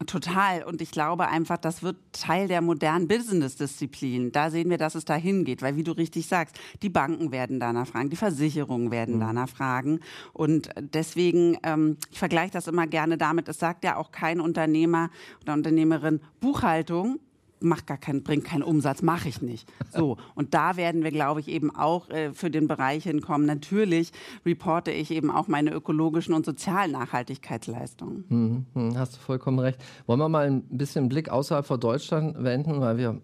Total. 0.06 0.62
Und 0.62 0.80
ich 0.80 0.92
glaube 0.92 1.28
einfach, 1.28 1.58
das 1.58 1.82
wird 1.82 1.96
Teil 2.12 2.48
der 2.48 2.62
modernen 2.62 3.06
Business-Disziplin. 3.06 4.32
Da 4.32 4.50
sehen 4.50 4.70
wir, 4.70 4.78
dass 4.78 4.94
es 4.94 5.04
dahin 5.04 5.44
geht. 5.44 5.60
Weil, 5.60 5.76
wie 5.76 5.82
du 5.82 5.92
richtig 5.92 6.26
sagst, 6.26 6.58
die 6.80 6.88
Banken 6.88 7.32
werden 7.32 7.60
danach 7.60 7.86
fragen, 7.86 8.08
die 8.08 8.16
Versicherungen 8.16 8.90
werden 8.90 9.16
mhm. 9.16 9.20
danach 9.20 9.48
fragen. 9.50 10.00
Und 10.32 10.70
deswegen, 10.78 11.58
ähm, 11.64 11.98
ich 12.10 12.18
vergleiche 12.18 12.52
das 12.52 12.66
immer 12.66 12.86
gerne 12.86 13.18
damit, 13.18 13.48
es 13.48 13.58
sagt 13.58 13.84
ja 13.84 13.96
auch 13.96 14.10
kein 14.10 14.40
Unternehmer 14.40 15.10
oder 15.42 15.52
Unternehmerin, 15.52 16.20
Buchhaltung 16.40 17.20
macht 17.60 17.86
gar 17.86 17.98
keinen, 17.98 18.22
bringt 18.22 18.44
keinen 18.44 18.62
Umsatz, 18.62 19.02
mache 19.02 19.28
ich 19.28 19.42
nicht. 19.42 19.68
So. 19.92 20.16
Und 20.34 20.54
da 20.54 20.76
werden 20.76 21.02
wir, 21.04 21.10
glaube 21.10 21.40
ich, 21.40 21.48
eben 21.48 21.74
auch 21.74 22.08
äh, 22.10 22.32
für 22.32 22.50
den 22.50 22.68
Bereich 22.68 23.04
hinkommen. 23.04 23.46
Natürlich 23.46 24.12
reporte 24.44 24.90
ich 24.90 25.10
eben 25.10 25.30
auch 25.30 25.48
meine 25.48 25.72
ökologischen 25.72 26.34
und 26.34 26.44
sozialen 26.44 26.92
Nachhaltigkeitsleistungen. 26.92 28.24
Mhm, 28.28 28.66
mhm, 28.74 28.98
hast 28.98 29.16
du 29.16 29.20
vollkommen 29.20 29.58
recht. 29.58 29.80
Wollen 30.06 30.20
wir 30.20 30.28
mal 30.28 30.46
ein 30.46 30.62
bisschen 30.62 31.08
Blick 31.08 31.28
außerhalb 31.28 31.66
von 31.66 31.80
Deutschland 31.80 32.42
wenden, 32.42 32.80
weil 32.80 32.96
wir, 32.96 33.20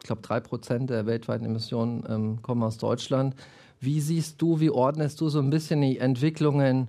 ich 0.00 0.06
glaube, 0.06 0.22
drei 0.22 0.40
Prozent 0.40 0.90
der 0.90 1.06
weltweiten 1.06 1.44
Emissionen 1.44 2.04
ähm, 2.08 2.42
kommen 2.42 2.62
aus 2.62 2.78
Deutschland. 2.78 3.34
Wie 3.80 4.00
siehst 4.00 4.40
du, 4.40 4.60
wie 4.60 4.70
ordnest 4.70 5.20
du 5.20 5.28
so 5.28 5.40
ein 5.40 5.50
bisschen 5.50 5.80
die 5.80 5.98
Entwicklungen 5.98 6.88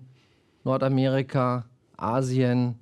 Nordamerika, 0.64 1.66
Asien, 1.98 2.76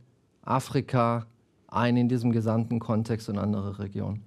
Afrika, 0.43 1.25
ein 1.71 1.97
in 1.97 2.09
diesem 2.09 2.31
gesamten 2.31 2.79
Kontext 2.79 3.29
und 3.29 3.39
andere 3.39 3.79
Regionen? 3.79 4.23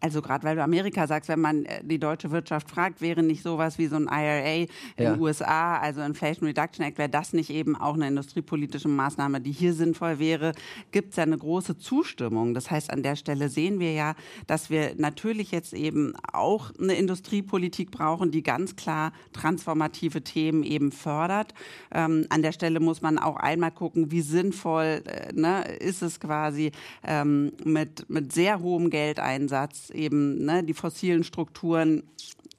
Also 0.00 0.22
gerade 0.22 0.44
weil 0.44 0.56
du 0.56 0.62
Amerika 0.62 1.06
sagst, 1.06 1.28
wenn 1.28 1.40
man 1.40 1.64
äh, 1.66 1.82
die 1.84 1.98
deutsche 1.98 2.30
Wirtschaft 2.30 2.70
fragt, 2.70 3.00
wäre 3.00 3.22
nicht 3.22 3.42
sowas 3.42 3.78
wie 3.78 3.86
so 3.86 3.96
ein 3.96 4.04
IRA 4.04 4.62
in 4.62 4.68
ja. 4.98 5.12
den 5.12 5.20
USA, 5.20 5.78
also 5.78 6.00
Inflation 6.00 6.46
Reduction 6.46 6.84
Act, 6.84 6.98
wäre 6.98 7.08
das 7.08 7.32
nicht 7.32 7.50
eben 7.50 7.76
auch 7.76 7.94
eine 7.94 8.08
industriepolitische 8.08 8.88
Maßnahme, 8.88 9.40
die 9.40 9.52
hier 9.52 9.74
sinnvoll 9.74 10.18
wäre, 10.18 10.52
gibt 10.90 11.10
es 11.10 11.16
ja 11.16 11.24
eine 11.24 11.36
große 11.36 11.76
Zustimmung. 11.76 12.54
Das 12.54 12.70
heißt, 12.70 12.90
an 12.90 13.02
der 13.02 13.16
Stelle 13.16 13.48
sehen 13.48 13.78
wir 13.78 13.92
ja, 13.92 14.14
dass 14.46 14.70
wir 14.70 14.94
natürlich 14.96 15.50
jetzt 15.50 15.74
eben 15.74 16.14
auch 16.32 16.72
eine 16.80 16.94
Industriepolitik 16.94 17.90
brauchen, 17.90 18.30
die 18.30 18.42
ganz 18.42 18.76
klar 18.76 19.12
transformative 19.32 20.22
Themen 20.22 20.62
eben 20.62 20.92
fördert. 20.92 21.52
Ähm, 21.92 22.26
an 22.30 22.42
der 22.42 22.52
Stelle 22.52 22.80
muss 22.80 23.02
man 23.02 23.18
auch 23.18 23.36
einmal 23.36 23.70
gucken, 23.70 24.10
wie 24.10 24.22
sinnvoll 24.22 25.02
äh, 25.04 25.32
ne, 25.32 25.64
ist 25.78 26.02
es 26.02 26.20
quasi 26.20 26.72
ähm, 27.04 27.52
mit, 27.64 28.08
mit 28.08 28.32
sehr 28.32 28.60
hohem 28.60 28.88
Geldeinsatz 28.88 29.89
eben 29.92 30.44
ne, 30.44 30.62
die 30.64 30.74
fossilen 30.74 31.24
Strukturen 31.24 32.02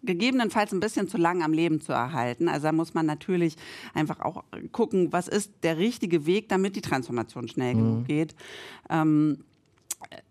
gegebenenfalls 0.04 0.72
ein 0.72 0.80
bisschen 0.80 1.08
zu 1.08 1.18
lang 1.18 1.44
am 1.44 1.54
Leben 1.54 1.80
zu 1.80 1.94
erhalten. 1.94 2.48
Also 2.48 2.68
da 2.68 2.72
muss 2.72 2.94
man 2.94 3.06
natürlich 3.06 3.56
einfach 3.94 4.20
auch 4.22 4.44
gucken, 4.72 5.14
was 5.14 5.28
ist 5.28 5.52
der 5.64 5.78
richtige 5.78 6.26
Weg, 6.26 6.50
damit 6.50 6.76
die 6.76 6.82
Transformation 6.82 7.48
schnell 7.48 7.76
mhm. 7.76 7.78
genug 7.78 8.08
geht. 8.08 8.36
Ähm, 8.90 9.44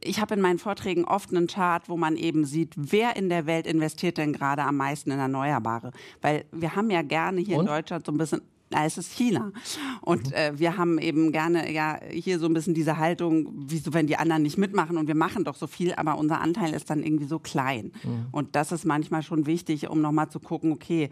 ich 0.00 0.21
habe 0.21 0.35
in 0.35 0.40
meinen 0.40 0.59
Vorträgen 0.59 1.04
oft 1.04 1.30
einen 1.30 1.47
Chart, 1.47 1.88
wo 1.88 1.97
man 1.97 2.16
eben 2.16 2.45
sieht, 2.45 2.75
wer 2.76 3.16
in 3.16 3.28
der 3.28 3.47
Welt 3.47 3.66
investiert 3.66 4.19
denn 4.19 4.33
gerade 4.33 4.62
am 4.62 4.76
meisten 4.76 5.12
in 5.12 5.19
Erneuerbare. 5.19 5.92
Weil 6.21 6.45
wir 6.50 6.75
haben 6.75 6.90
ja 6.90 7.02
gerne 7.02 7.40
hier 7.40 7.57
Und? 7.57 7.66
in 7.66 7.66
Deutschland 7.69 8.04
so 8.04 8.12
ein 8.12 8.19
bisschen 8.19 8.42
na, 8.71 8.85
es 8.85 8.97
ist 8.97 9.12
China. 9.12 9.53
Und 10.00 10.29
mhm. 10.29 10.33
äh, 10.33 10.59
wir 10.59 10.77
haben 10.77 10.99
eben 10.99 11.33
gerne 11.33 11.73
ja 11.73 11.99
hier 12.11 12.39
so 12.39 12.47
ein 12.47 12.55
bisschen 12.55 12.73
diese 12.73 12.99
Haltung, 12.99 13.53
wieso, 13.67 13.93
wenn 13.93 14.07
die 14.07 14.17
anderen 14.17 14.43
nicht 14.43 14.59
mitmachen 14.59 14.97
und 14.97 15.09
wir 15.09 15.17
machen 15.17 15.45
doch 15.45 15.57
so 15.57 15.67
viel, 15.67 15.93
aber 15.95 16.17
unser 16.17 16.41
Anteil 16.41 16.73
ist 16.73 16.89
dann 16.89 17.03
irgendwie 17.03 17.27
so 17.27 17.41
klein. 17.41 17.93
Mhm. 18.05 18.27
Und 18.31 18.55
das 18.55 18.71
ist 18.71 18.85
manchmal 18.85 19.23
schon 19.23 19.47
wichtig, 19.47 19.91
um 19.91 20.00
nochmal 20.00 20.31
zu 20.31 20.39
gucken, 20.39 20.71
okay, 20.71 21.11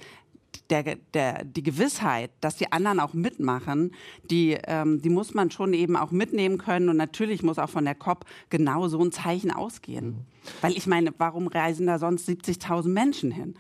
der, 0.71 0.97
der, 1.15 1.45
die 1.45 1.63
Gewissheit, 1.63 2.31
dass 2.41 2.57
die 2.57 2.71
anderen 2.73 3.01
auch 3.01 3.13
mitmachen, 3.13 3.93
die, 4.31 4.57
ähm, 4.65 5.03
die 5.03 5.11
muss 5.11 5.35
man 5.35 5.51
schon 5.51 5.73
eben 5.73 5.97
auch 5.97 6.11
mitnehmen 6.11 6.59
können. 6.59 6.89
Und 6.89 6.97
natürlich 6.97 7.43
muss 7.43 7.59
auch 7.59 7.71
von 7.71 7.85
der 7.85 7.95
COP 7.95 8.25
genau 8.51 8.89
so 8.89 9.03
ein 9.03 9.13
Zeichen 9.13 9.51
ausgehen. 9.51 10.07
Mhm. 10.07 10.17
Weil 10.61 10.77
ich 10.77 10.87
meine, 10.87 11.13
warum 11.19 11.49
reisen 11.49 11.87
da 11.87 11.99
sonst 11.99 12.29
70.000 12.29 12.89
Menschen 12.89 13.31
hin? 13.31 13.55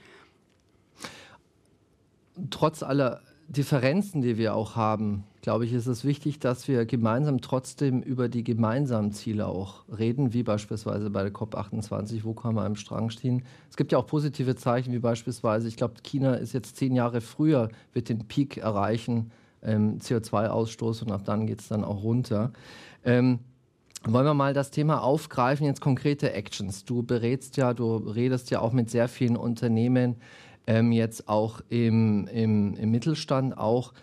Trotz 2.50 2.82
aller 2.82 3.22
Differenzen, 3.48 4.20
die 4.20 4.36
wir 4.36 4.54
auch 4.54 4.76
haben, 4.76 5.24
glaube 5.40 5.64
ich, 5.64 5.72
ist 5.72 5.86
es 5.86 6.04
wichtig, 6.04 6.38
dass 6.38 6.68
wir 6.68 6.84
gemeinsam 6.84 7.40
trotzdem 7.40 8.02
über 8.02 8.28
die 8.28 8.44
gemeinsamen 8.44 9.12
Ziele 9.12 9.46
auch 9.46 9.84
reden, 9.88 10.34
wie 10.34 10.42
beispielsweise 10.42 11.08
bei 11.08 11.22
der 11.22 11.32
COP28, 11.32 12.24
wo 12.24 12.34
kann 12.34 12.54
man 12.54 12.66
am 12.66 12.76
Strang 12.76 13.08
stehen. 13.08 13.42
Es 13.70 13.76
gibt 13.78 13.90
ja 13.90 13.98
auch 13.98 14.06
positive 14.06 14.54
Zeichen, 14.54 14.92
wie 14.92 14.98
beispielsweise, 14.98 15.66
ich 15.66 15.76
glaube, 15.76 15.94
China 16.02 16.34
ist 16.34 16.52
jetzt 16.52 16.76
zehn 16.76 16.94
Jahre 16.94 17.22
früher, 17.22 17.70
wird 17.94 18.10
den 18.10 18.28
Peak 18.28 18.58
erreichen, 18.58 19.30
ähm, 19.62 19.98
CO2-Ausstoß 19.98 21.04
und 21.04 21.10
ab 21.10 21.22
dann 21.24 21.46
geht 21.46 21.60
es 21.60 21.68
dann 21.68 21.84
auch 21.84 22.02
runter. 22.02 22.52
Ähm, 23.02 23.38
wollen 24.04 24.26
wir 24.26 24.34
mal 24.34 24.52
das 24.52 24.70
Thema 24.70 25.02
aufgreifen, 25.02 25.66
jetzt 25.66 25.80
konkrete 25.80 26.32
Actions. 26.32 26.84
Du 26.84 27.02
berätst 27.02 27.56
ja, 27.56 27.72
du 27.72 27.96
redest 27.96 28.50
ja 28.50 28.60
auch 28.60 28.72
mit 28.72 28.90
sehr 28.90 29.08
vielen 29.08 29.36
Unternehmen, 29.36 30.16
ähm, 30.68 30.92
jetzt 30.92 31.28
auch 31.28 31.62
im, 31.70 32.28
im, 32.28 32.76
im 32.76 32.90
Mittelstand 32.90 33.56
auch. 33.56 33.94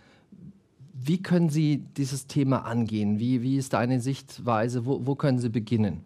Wie 0.93 1.21
können 1.21 1.49
Sie 1.49 1.77
dieses 1.95 2.25
Thema 2.25 2.65
angehen? 2.65 3.19
Wie, 3.19 3.43
wie 3.43 3.57
ist 3.57 3.73
deine 3.73 4.01
Sichtweise? 4.01 4.85
Wo, 4.85 5.05
wo 5.05 5.13
können 5.13 5.37
Sie 5.37 5.49
beginnen? 5.49 6.03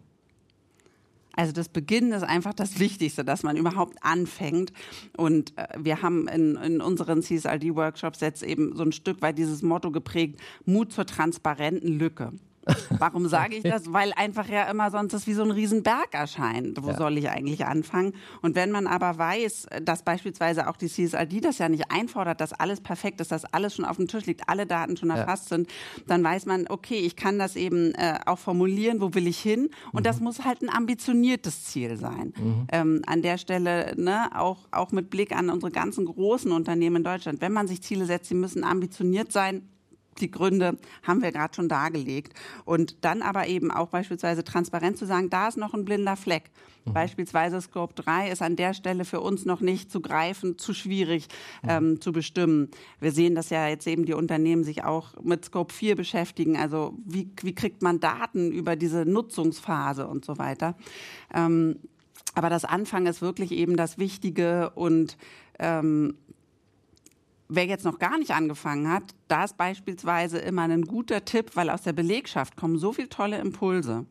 Also 1.32 1.52
das 1.52 1.70
Beginnen 1.70 2.12
ist 2.12 2.24
einfach 2.24 2.52
das 2.52 2.78
Wichtigste, 2.78 3.24
dass 3.24 3.42
man 3.42 3.56
überhaupt 3.56 3.96
anfängt. 4.02 4.72
Und 5.16 5.56
äh, 5.56 5.66
wir 5.78 6.02
haben 6.02 6.28
in, 6.28 6.56
in 6.56 6.80
unseren 6.82 7.22
CSRD-Workshops 7.22 8.20
jetzt 8.20 8.42
eben 8.42 8.76
so 8.76 8.82
ein 8.82 8.92
Stück 8.92 9.22
weit 9.22 9.38
dieses 9.38 9.62
Motto 9.62 9.90
geprägt, 9.90 10.38
Mut 10.66 10.92
zur 10.92 11.06
transparenten 11.06 11.98
Lücke. 11.98 12.32
Warum 12.98 13.26
sage 13.28 13.56
ich 13.56 13.62
das? 13.62 13.92
Weil 13.92 14.12
einfach 14.14 14.48
ja 14.48 14.64
immer 14.64 14.90
sonst 14.90 15.12
das 15.12 15.26
wie 15.26 15.32
so 15.32 15.42
ein 15.42 15.50
Riesenberg 15.50 16.12
erscheint. 16.12 16.82
Wo 16.82 16.88
ja. 16.88 16.96
soll 16.96 17.16
ich 17.16 17.30
eigentlich 17.30 17.64
anfangen? 17.64 18.12
Und 18.42 18.54
wenn 18.54 18.70
man 18.70 18.86
aber 18.86 19.16
weiß, 19.16 19.68
dass 19.82 20.02
beispielsweise 20.02 20.68
auch 20.68 20.76
die 20.76 20.88
CSRD 20.88 21.40
das 21.40 21.58
ja 21.58 21.68
nicht 21.68 21.90
einfordert, 21.90 22.40
dass 22.40 22.52
alles 22.52 22.80
perfekt 22.80 23.20
ist, 23.20 23.32
dass 23.32 23.44
alles 23.46 23.74
schon 23.74 23.84
auf 23.84 23.96
dem 23.96 24.08
Tisch 24.08 24.26
liegt, 24.26 24.48
alle 24.48 24.66
Daten 24.66 24.96
schon 24.96 25.10
erfasst 25.10 25.50
ja. 25.50 25.56
sind, 25.56 25.70
dann 26.06 26.22
weiß 26.22 26.46
man, 26.46 26.66
okay, 26.68 26.98
ich 26.98 27.16
kann 27.16 27.38
das 27.38 27.56
eben 27.56 27.94
äh, 27.94 28.18
auch 28.26 28.38
formulieren, 28.38 29.00
wo 29.00 29.14
will 29.14 29.26
ich 29.26 29.38
hin? 29.38 29.70
Und 29.92 30.00
mhm. 30.00 30.04
das 30.04 30.20
muss 30.20 30.44
halt 30.44 30.62
ein 30.62 30.68
ambitioniertes 30.68 31.64
Ziel 31.64 31.96
sein. 31.96 32.34
Mhm. 32.36 32.66
Ähm, 32.70 33.02
an 33.06 33.22
der 33.22 33.38
Stelle 33.38 33.94
ne, 33.96 34.30
auch, 34.38 34.68
auch 34.70 34.92
mit 34.92 35.08
Blick 35.10 35.34
an 35.34 35.48
unsere 35.48 35.72
ganzen 35.72 36.04
großen 36.04 36.52
Unternehmen 36.52 36.96
in 36.96 37.04
Deutschland. 37.04 37.40
Wenn 37.40 37.52
man 37.52 37.68
sich 37.68 37.82
Ziele 37.82 38.04
setzt, 38.04 38.28
sie 38.28 38.34
müssen 38.34 38.64
ambitioniert 38.64 39.32
sein, 39.32 39.62
die 40.20 40.30
Gründe 40.30 40.78
haben 41.02 41.22
wir 41.22 41.32
gerade 41.32 41.54
schon 41.54 41.68
dargelegt. 41.68 42.34
Und 42.64 43.04
dann 43.04 43.22
aber 43.22 43.46
eben 43.46 43.70
auch 43.70 43.88
beispielsweise 43.88 44.44
transparent 44.44 44.96
zu 44.96 45.06
sagen, 45.06 45.30
da 45.30 45.48
ist 45.48 45.56
noch 45.56 45.74
ein 45.74 45.84
blinder 45.84 46.16
Fleck. 46.16 46.50
Mhm. 46.84 46.92
Beispielsweise 46.92 47.60
Scope 47.60 47.94
3 47.94 48.30
ist 48.30 48.42
an 48.42 48.56
der 48.56 48.74
Stelle 48.74 49.04
für 49.04 49.20
uns 49.20 49.44
noch 49.44 49.60
nicht 49.60 49.90
zu 49.90 50.00
greifen, 50.00 50.58
zu 50.58 50.74
schwierig 50.74 51.28
mhm. 51.62 51.68
ähm, 51.70 52.00
zu 52.00 52.12
bestimmen. 52.12 52.68
Wir 53.00 53.12
sehen, 53.12 53.34
dass 53.34 53.50
ja 53.50 53.68
jetzt 53.68 53.86
eben 53.86 54.04
die 54.04 54.14
Unternehmen 54.14 54.64
sich 54.64 54.84
auch 54.84 55.14
mit 55.22 55.44
Scope 55.44 55.72
4 55.72 55.96
beschäftigen. 55.96 56.56
Also 56.56 56.94
wie, 57.04 57.30
wie 57.42 57.54
kriegt 57.54 57.82
man 57.82 58.00
Daten 58.00 58.52
über 58.52 58.76
diese 58.76 59.04
Nutzungsphase 59.04 60.06
und 60.06 60.24
so 60.24 60.38
weiter. 60.38 60.76
Ähm, 61.34 61.76
aber 62.34 62.48
das 62.48 62.64
Anfang 62.64 63.06
ist 63.06 63.22
wirklich 63.22 63.50
eben 63.50 63.76
das 63.76 63.98
Wichtige 63.98 64.70
und 64.70 65.16
ähm, 65.58 66.14
Wer 67.52 67.66
jetzt 67.66 67.84
noch 67.84 67.98
gar 67.98 68.16
nicht 68.16 68.30
angefangen 68.30 68.88
hat, 68.88 69.02
da 69.30 69.44
ist 69.44 69.56
beispielsweise 69.56 70.38
immer 70.38 70.62
ein 70.62 70.82
guter 70.82 71.24
Tipp, 71.24 71.52
weil 71.54 71.70
aus 71.70 71.82
der 71.82 71.92
Belegschaft 71.92 72.56
kommen 72.56 72.78
so 72.78 72.92
viele 72.92 73.08
tolle 73.08 73.38
Impulse 73.38 74.06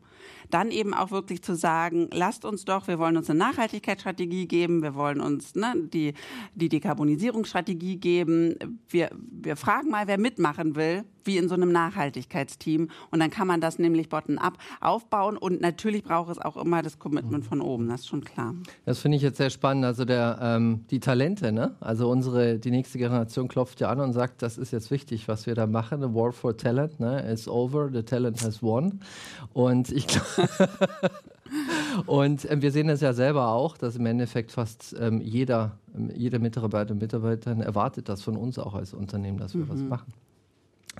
dann 0.50 0.70
eben 0.70 0.94
auch 0.94 1.10
wirklich 1.10 1.42
zu 1.42 1.54
sagen, 1.54 2.08
lasst 2.12 2.44
uns 2.44 2.64
doch, 2.64 2.88
wir 2.88 2.98
wollen 2.98 3.16
uns 3.16 3.30
eine 3.30 3.38
Nachhaltigkeitsstrategie 3.38 4.46
geben, 4.46 4.82
wir 4.82 4.94
wollen 4.94 5.20
uns 5.20 5.54
ne, 5.54 5.74
die, 5.76 6.14
die 6.54 6.68
Dekarbonisierungsstrategie 6.68 7.96
geben. 7.96 8.56
Wir, 8.88 9.10
wir 9.12 9.56
fragen 9.56 9.90
mal, 9.90 10.06
wer 10.06 10.18
mitmachen 10.18 10.76
will, 10.76 11.04
wie 11.24 11.36
in 11.36 11.48
so 11.48 11.54
einem 11.54 11.72
Nachhaltigkeitsteam. 11.72 12.88
Und 13.10 13.20
dann 13.20 13.30
kann 13.30 13.46
man 13.46 13.60
das 13.60 13.78
nämlich 13.78 14.08
bottom-up 14.08 14.58
aufbauen. 14.80 15.36
Und 15.36 15.60
natürlich 15.60 16.02
braucht 16.02 16.30
es 16.30 16.38
auch 16.38 16.56
immer 16.56 16.82
das 16.82 16.98
Commitment 16.98 17.44
von 17.44 17.60
oben, 17.60 17.88
das 17.88 18.00
ist 18.00 18.08
schon 18.08 18.24
klar. 18.24 18.54
Das 18.84 18.98
finde 18.98 19.16
ich 19.16 19.22
jetzt 19.22 19.36
sehr 19.36 19.50
spannend. 19.50 19.84
Also 19.84 20.04
der, 20.04 20.38
ähm, 20.40 20.84
die 20.90 21.00
Talente, 21.00 21.52
ne? 21.52 21.76
also 21.80 22.10
unsere, 22.10 22.58
die 22.58 22.70
nächste 22.70 22.98
Generation 22.98 23.48
klopft 23.48 23.80
ja 23.80 23.90
an 23.90 24.00
und 24.00 24.12
sagt, 24.12 24.42
das 24.42 24.58
ist 24.58 24.72
jetzt 24.72 24.90
wichtig, 24.90 25.09
was 25.28 25.46
wir 25.46 25.54
da 25.54 25.66
machen. 25.66 26.00
The 26.00 26.14
War 26.14 26.32
for 26.32 26.56
Talent 26.56 27.00
ne? 27.00 27.20
is 27.22 27.48
over, 27.48 27.90
the 27.92 28.02
talent 28.02 28.42
has 28.42 28.62
won. 28.62 29.00
Und 29.52 29.90
ich 29.90 30.06
und 32.06 32.44
äh, 32.44 32.62
wir 32.62 32.72
sehen 32.72 32.88
das 32.88 33.00
ja 33.00 33.12
selber 33.12 33.48
auch, 33.48 33.76
dass 33.76 33.96
im 33.96 34.06
Endeffekt 34.06 34.52
fast 34.52 34.94
ähm, 34.98 35.20
jeder, 35.20 35.78
ähm, 35.94 36.10
jeder 36.14 36.38
Mitarbeiter 36.38 36.92
und 36.92 37.00
Mitarbeiterin 37.00 37.60
erwartet 37.60 38.08
das 38.08 38.22
von 38.22 38.36
uns 38.36 38.58
auch 38.58 38.74
als 38.74 38.94
Unternehmen, 38.94 39.38
dass 39.38 39.54
wir 39.54 39.64
mhm. 39.64 39.68
was 39.68 39.80
machen. 39.80 40.12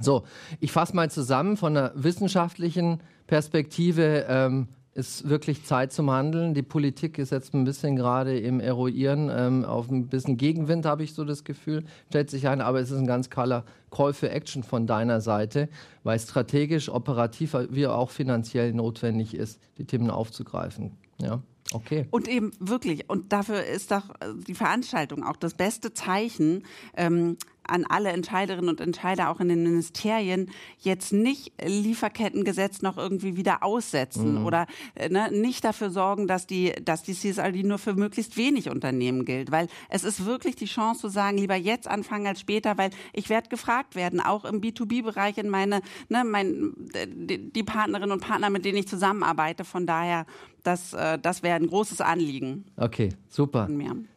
So, 0.00 0.24
ich 0.60 0.72
fasse 0.72 0.94
mal 0.94 1.10
zusammen 1.10 1.56
von 1.56 1.76
einer 1.76 1.92
wissenschaftlichen 1.94 3.00
Perspektive. 3.26 4.26
Ähm, 4.28 4.68
ist 4.94 5.28
wirklich 5.28 5.64
Zeit 5.64 5.92
zum 5.92 6.10
Handeln. 6.10 6.52
Die 6.54 6.62
Politik 6.62 7.18
ist 7.18 7.30
jetzt 7.30 7.54
ein 7.54 7.64
bisschen 7.64 7.96
gerade 7.96 8.38
im 8.38 8.60
Eruieren, 8.60 9.30
ähm, 9.32 9.64
auf 9.64 9.88
ein 9.88 10.08
bisschen 10.08 10.36
Gegenwind, 10.36 10.84
habe 10.84 11.04
ich 11.04 11.14
so 11.14 11.24
das 11.24 11.44
Gefühl, 11.44 11.84
stellt 12.08 12.30
sich 12.30 12.48
ein. 12.48 12.60
Aber 12.60 12.80
es 12.80 12.90
ist 12.90 12.98
ein 12.98 13.06
ganz 13.06 13.30
klarer 13.30 13.64
Call 13.90 14.12
for 14.12 14.30
Action 14.30 14.62
von 14.62 14.86
deiner 14.86 15.20
Seite, 15.20 15.68
weil 16.02 16.18
strategisch, 16.18 16.88
operativ 16.88 17.56
wie 17.70 17.86
auch 17.86 18.10
finanziell 18.10 18.72
notwendig 18.72 19.34
ist, 19.34 19.60
die 19.78 19.84
Themen 19.84 20.10
aufzugreifen. 20.10 20.96
Ja. 21.20 21.42
Okay. 21.72 22.06
Und 22.10 22.26
eben 22.26 22.50
wirklich, 22.58 23.08
und 23.08 23.32
dafür 23.32 23.62
ist 23.64 23.92
doch 23.92 24.10
die 24.48 24.54
Veranstaltung 24.54 25.22
auch 25.22 25.36
das 25.36 25.54
beste 25.54 25.92
Zeichen, 25.92 26.64
ähm, 26.96 27.36
an 27.70 27.84
alle 27.88 28.10
Entscheiderinnen 28.10 28.68
und 28.68 28.80
Entscheider 28.80 29.30
auch 29.30 29.40
in 29.40 29.48
den 29.48 29.62
Ministerien 29.62 30.50
jetzt 30.78 31.12
nicht 31.12 31.52
Lieferkettengesetz 31.62 32.82
noch 32.82 32.98
irgendwie 32.98 33.36
wieder 33.36 33.62
aussetzen 33.62 34.40
mhm. 34.40 34.46
oder 34.46 34.66
äh, 34.94 35.08
ne, 35.08 35.30
nicht 35.30 35.64
dafür 35.64 35.90
sorgen, 35.90 36.26
dass 36.26 36.46
die, 36.46 36.72
dass 36.84 37.02
die 37.02 37.14
CSRD 37.14 37.62
nur 37.62 37.78
für 37.78 37.94
möglichst 37.94 38.36
wenig 38.36 38.70
Unternehmen 38.70 39.24
gilt, 39.24 39.50
weil 39.50 39.68
es 39.88 40.04
ist 40.04 40.26
wirklich 40.26 40.56
die 40.56 40.66
Chance 40.66 41.00
zu 41.00 41.08
sagen, 41.08 41.38
lieber 41.38 41.56
jetzt 41.56 41.88
anfangen 41.88 42.26
als 42.26 42.40
später, 42.40 42.76
weil 42.78 42.90
ich 43.12 43.28
werde 43.28 43.48
gefragt 43.48 43.94
werden, 43.94 44.20
auch 44.20 44.44
im 44.44 44.60
B2B-Bereich 44.60 45.38
in 45.38 45.48
meine, 45.48 45.80
ne, 46.08 46.24
mein, 46.24 46.74
die, 47.06 47.50
die 47.50 47.62
Partnerinnen 47.62 48.12
und 48.12 48.20
Partner, 48.20 48.50
mit 48.50 48.64
denen 48.64 48.78
ich 48.78 48.88
zusammenarbeite. 48.88 49.64
Von 49.64 49.86
daher, 49.86 50.26
das, 50.62 50.92
äh, 50.92 51.18
das 51.18 51.42
wäre 51.42 51.56
ein 51.56 51.66
großes 51.66 52.00
Anliegen. 52.00 52.64
Okay, 52.76 53.10
super. 53.28 53.68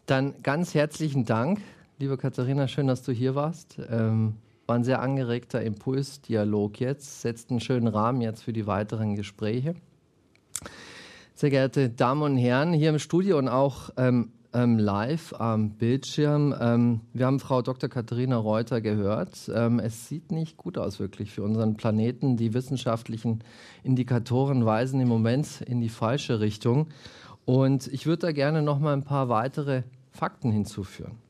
Dann 0.06 0.34
ganz 0.44 0.74
herzlichen 0.74 1.26
Dank 1.26 1.60
liebe 2.04 2.18
Katharina, 2.18 2.68
schön, 2.68 2.88
dass 2.88 3.02
du 3.02 3.14
hier 3.14 3.34
warst. 3.34 3.80
Ähm, 3.90 4.36
war 4.68 4.76
ein 4.76 4.84
sehr 4.84 5.02
angeregter 5.02 5.62
Impulsdialog 5.62 6.82
jetzt, 6.82 7.22
setzt 7.22 7.50
einen 7.50 7.62
schönen 7.62 7.88
Rahmen 7.88 8.20
jetzt 8.20 8.44
für 8.44 8.52
die 8.52 8.68
weiteren 8.68 9.16
Gespräche. 9.16 9.74
Sehr 11.34 11.50
geehrte 11.50 11.90
Damen 11.90 12.22
und 12.24 12.36
Herren, 12.36 12.74
hier 12.74 12.90
im 12.90 13.00
Studio 13.00 13.38
und 13.38 13.48
auch 13.48 13.90
ähm, 13.96 14.34
ähm, 14.54 14.80
live 14.80 15.34
am 15.40 15.70
Bildschirm. 15.78 16.54
Ähm, 16.60 17.00
wir 17.14 17.26
haben 17.26 17.40
Frau 17.40 17.62
Dr. 17.62 17.90
Katharina 17.90 18.36
Reuter 18.36 18.82
gehört. 18.82 19.50
Ähm, 19.56 19.80
es 19.80 20.10
sieht 20.10 20.30
nicht 20.30 20.58
gut 20.58 20.78
aus 20.78 21.00
wirklich 21.00 21.32
für 21.32 21.44
unseren 21.44 21.78
Planeten. 21.78 22.36
Die 22.36 22.54
wissenschaftlichen 22.54 23.46
Indikatoren 23.82 24.66
weisen 24.66 25.00
im 25.00 25.08
Moment 25.08 25.62
in 25.62 25.80
die 25.80 25.88
falsche 25.88 26.42
Richtung. 26.42 26.88
Und 27.46 27.88
ich 27.88 28.06
würde 28.08 28.28
da 28.28 28.32
gerne 28.34 28.62
noch 28.62 28.80
mal 28.80 28.92
ein 28.92 29.04
paar 29.04 29.30
weitere 29.30 29.84
Fakten 30.12 30.52
hinzuführen. 30.52 31.23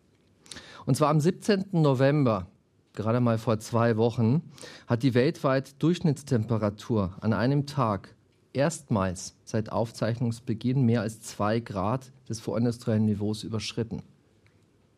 Und 0.86 0.96
zwar 0.96 1.10
am 1.10 1.20
17. 1.20 1.66
November, 1.72 2.48
gerade 2.94 3.20
mal 3.20 3.38
vor 3.38 3.60
zwei 3.60 3.98
Wochen, 3.98 4.42
hat 4.88 5.04
die 5.04 5.14
weltweit 5.14 5.82
Durchschnittstemperatur 5.82 7.16
an 7.22 7.34
einem 7.34 7.66
Tag 7.66 8.16
erstmals 8.54 9.36
seit 9.44 9.72
Aufzeichnungsbeginn 9.72 10.84
mehr 10.84 11.02
als 11.02 11.22
zwei 11.22 11.60
Grad 11.60 12.12
des 12.30 12.40
vorindustriellen 12.40 13.06
Niveaus 13.06 13.44
überschritten. 13.44 14.04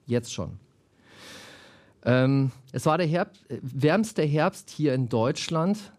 Jetzt 0.05 0.33
schon. 0.33 0.59
Ähm, 2.03 2.51
es 2.71 2.85
war 2.85 2.97
der 2.97 3.07
Herbst, 3.07 3.49
äh, 3.49 3.59
wärmste 3.61 4.21
Herbst 4.21 4.69
hier 4.69 4.93
in 4.93 5.09
Deutschland. 5.09 5.91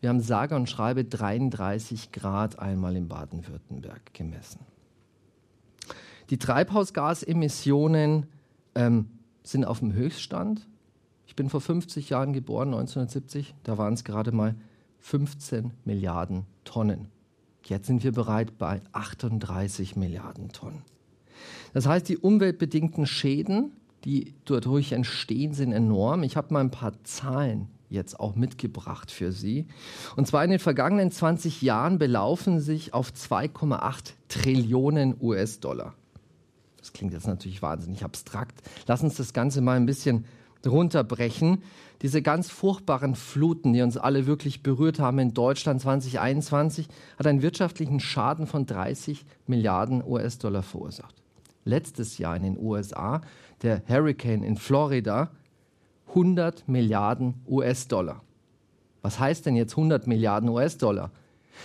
Wir 0.00 0.10
haben 0.10 0.20
sage 0.20 0.54
und 0.54 0.70
schreibe 0.70 1.04
33 1.04 2.12
Grad 2.12 2.60
einmal 2.60 2.94
in 2.94 3.08
Baden-Württemberg 3.08 4.14
gemessen. 4.14 4.60
Die 6.30 6.38
Treibhausgasemissionen 6.38 8.28
ähm, 8.76 9.08
sind 9.50 9.64
auf 9.64 9.80
dem 9.80 9.92
Höchststand. 9.92 10.66
Ich 11.26 11.36
bin 11.36 11.48
vor 11.50 11.60
50 11.60 12.10
Jahren 12.10 12.32
geboren, 12.32 12.68
1970. 12.68 13.54
Da 13.62 13.78
waren 13.78 13.94
es 13.94 14.04
gerade 14.04 14.32
mal 14.32 14.54
15 15.00 15.72
Milliarden 15.84 16.44
Tonnen. 16.64 17.08
Jetzt 17.64 17.86
sind 17.86 18.02
wir 18.02 18.12
bereit 18.12 18.58
bei 18.58 18.80
38 18.92 19.96
Milliarden 19.96 20.50
Tonnen. 20.50 20.82
Das 21.74 21.86
heißt, 21.86 22.08
die 22.08 22.16
umweltbedingten 22.16 23.06
Schäden, 23.06 23.72
die 24.04 24.34
dadurch 24.44 24.92
entstehen, 24.92 25.52
sind 25.52 25.72
enorm. 25.72 26.22
Ich 26.22 26.36
habe 26.36 26.52
mal 26.52 26.60
ein 26.60 26.70
paar 26.70 26.92
Zahlen 27.04 27.68
jetzt 27.90 28.20
auch 28.20 28.34
mitgebracht 28.34 29.10
für 29.10 29.32
Sie. 29.32 29.66
Und 30.16 30.26
zwar 30.26 30.44
in 30.44 30.50
den 30.50 30.58
vergangenen 30.58 31.10
20 31.10 31.62
Jahren 31.62 31.98
belaufen 31.98 32.60
sich 32.60 32.94
auf 32.94 33.10
2,8 33.10 34.12
Trillionen 34.28 35.16
US-Dollar. 35.20 35.94
Das 36.88 36.94
klingt 36.94 37.12
jetzt 37.12 37.26
natürlich 37.26 37.60
wahnsinnig 37.60 38.02
abstrakt. 38.02 38.62
Lass 38.86 39.02
uns 39.02 39.16
das 39.16 39.34
Ganze 39.34 39.60
mal 39.60 39.76
ein 39.76 39.84
bisschen 39.84 40.24
runterbrechen. 40.64 41.62
Diese 42.00 42.22
ganz 42.22 42.48
furchtbaren 42.48 43.14
Fluten, 43.14 43.74
die 43.74 43.82
uns 43.82 43.98
alle 43.98 44.26
wirklich 44.26 44.62
berührt 44.62 44.98
haben 44.98 45.18
in 45.18 45.34
Deutschland 45.34 45.82
2021, 45.82 46.88
hat 47.18 47.26
einen 47.26 47.42
wirtschaftlichen 47.42 48.00
Schaden 48.00 48.46
von 48.46 48.64
30 48.64 49.26
Milliarden 49.46 50.02
US-Dollar 50.02 50.62
verursacht. 50.62 51.14
Letztes 51.66 52.16
Jahr 52.16 52.34
in 52.36 52.42
den 52.42 52.58
USA, 52.58 53.20
der 53.60 53.82
Hurricane 53.86 54.42
in 54.42 54.56
Florida, 54.56 55.30
100 56.08 56.66
Milliarden 56.68 57.34
US-Dollar. 57.46 58.22
Was 59.02 59.18
heißt 59.20 59.44
denn 59.44 59.56
jetzt 59.56 59.72
100 59.72 60.06
Milliarden 60.06 60.48
US-Dollar? 60.48 61.10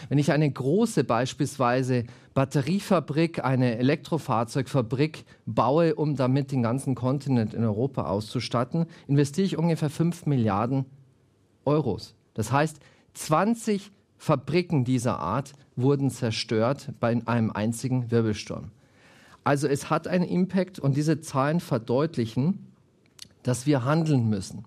Wenn 0.09 0.17
ich 0.17 0.31
eine 0.31 0.49
große 0.49 1.03
beispielsweise 1.03 2.05
Batteriefabrik, 2.33 3.43
eine 3.43 3.77
Elektrofahrzeugfabrik 3.77 5.25
baue, 5.45 5.95
um 5.95 6.15
damit 6.15 6.51
den 6.51 6.63
ganzen 6.63 6.95
Kontinent 6.95 7.53
in 7.53 7.63
Europa 7.63 8.05
auszustatten, 8.05 8.85
investiere 9.07 9.45
ich 9.45 9.57
ungefähr 9.57 9.89
5 9.89 10.25
Milliarden 10.25 10.85
Euros. 11.65 12.15
Das 12.33 12.51
heißt, 12.51 12.79
20 13.13 13.91
Fabriken 14.17 14.85
dieser 14.85 15.19
Art 15.19 15.53
wurden 15.75 16.09
zerstört 16.09 16.89
bei 16.99 17.19
einem 17.25 17.51
einzigen 17.51 18.09
Wirbelsturm. 18.09 18.71
Also 19.43 19.67
es 19.67 19.89
hat 19.89 20.07
einen 20.07 20.23
Impact 20.23 20.79
und 20.79 20.95
diese 20.95 21.19
Zahlen 21.19 21.59
verdeutlichen, 21.59 22.67
dass 23.43 23.65
wir 23.65 23.83
handeln 23.83 24.29
müssen. 24.29 24.63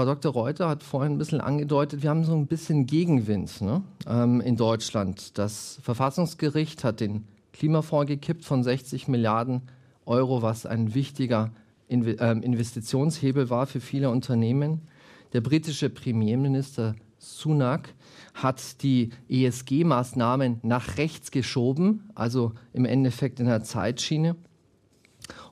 Frau 0.00 0.06
Dr. 0.06 0.32
Reuter 0.32 0.66
hat 0.66 0.82
vorhin 0.82 1.12
ein 1.12 1.18
bisschen 1.18 1.42
angedeutet, 1.42 2.02
wir 2.02 2.08
haben 2.08 2.24
so 2.24 2.34
ein 2.34 2.46
bisschen 2.46 2.86
Gegenwind 2.86 3.60
ne, 3.60 3.82
ähm, 4.06 4.40
in 4.40 4.56
Deutschland. 4.56 5.36
Das 5.36 5.78
Verfassungsgericht 5.82 6.84
hat 6.84 7.00
den 7.00 7.28
Klimafonds 7.52 8.06
gekippt 8.06 8.46
von 8.46 8.62
60 8.62 9.08
Milliarden 9.08 9.60
Euro, 10.06 10.40
was 10.40 10.64
ein 10.64 10.94
wichtiger 10.94 11.50
ähm, 11.90 12.42
Investitionshebel 12.42 13.50
war 13.50 13.66
für 13.66 13.80
viele 13.80 14.08
Unternehmen. 14.08 14.88
Der 15.34 15.42
britische 15.42 15.90
Premierminister 15.90 16.94
Sunak 17.18 17.92
hat 18.32 18.82
die 18.82 19.10
ESG-Maßnahmen 19.28 20.60
nach 20.62 20.96
rechts 20.96 21.30
geschoben, 21.30 22.08
also 22.14 22.52
im 22.72 22.86
Endeffekt 22.86 23.38
in 23.38 23.44
der 23.44 23.64
Zeitschiene. 23.64 24.34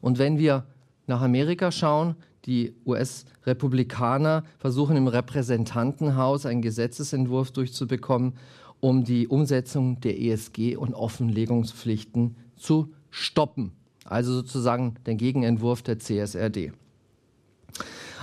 Und 0.00 0.16
wenn 0.16 0.38
wir 0.38 0.64
nach 1.06 1.20
Amerika 1.20 1.70
schauen, 1.70 2.16
die 2.48 2.74
US-Republikaner 2.86 4.42
versuchen 4.58 4.96
im 4.96 5.06
Repräsentantenhaus 5.06 6.46
einen 6.46 6.62
Gesetzesentwurf 6.62 7.50
durchzubekommen, 7.52 8.32
um 8.80 9.04
die 9.04 9.28
Umsetzung 9.28 10.00
der 10.00 10.18
ESG 10.18 10.76
und 10.76 10.94
Offenlegungspflichten 10.94 12.36
zu 12.56 12.94
stoppen. 13.10 13.72
Also 14.04 14.32
sozusagen 14.32 14.94
den 15.06 15.18
Gegenentwurf 15.18 15.82
der 15.82 15.98
CSRD. 15.98 16.72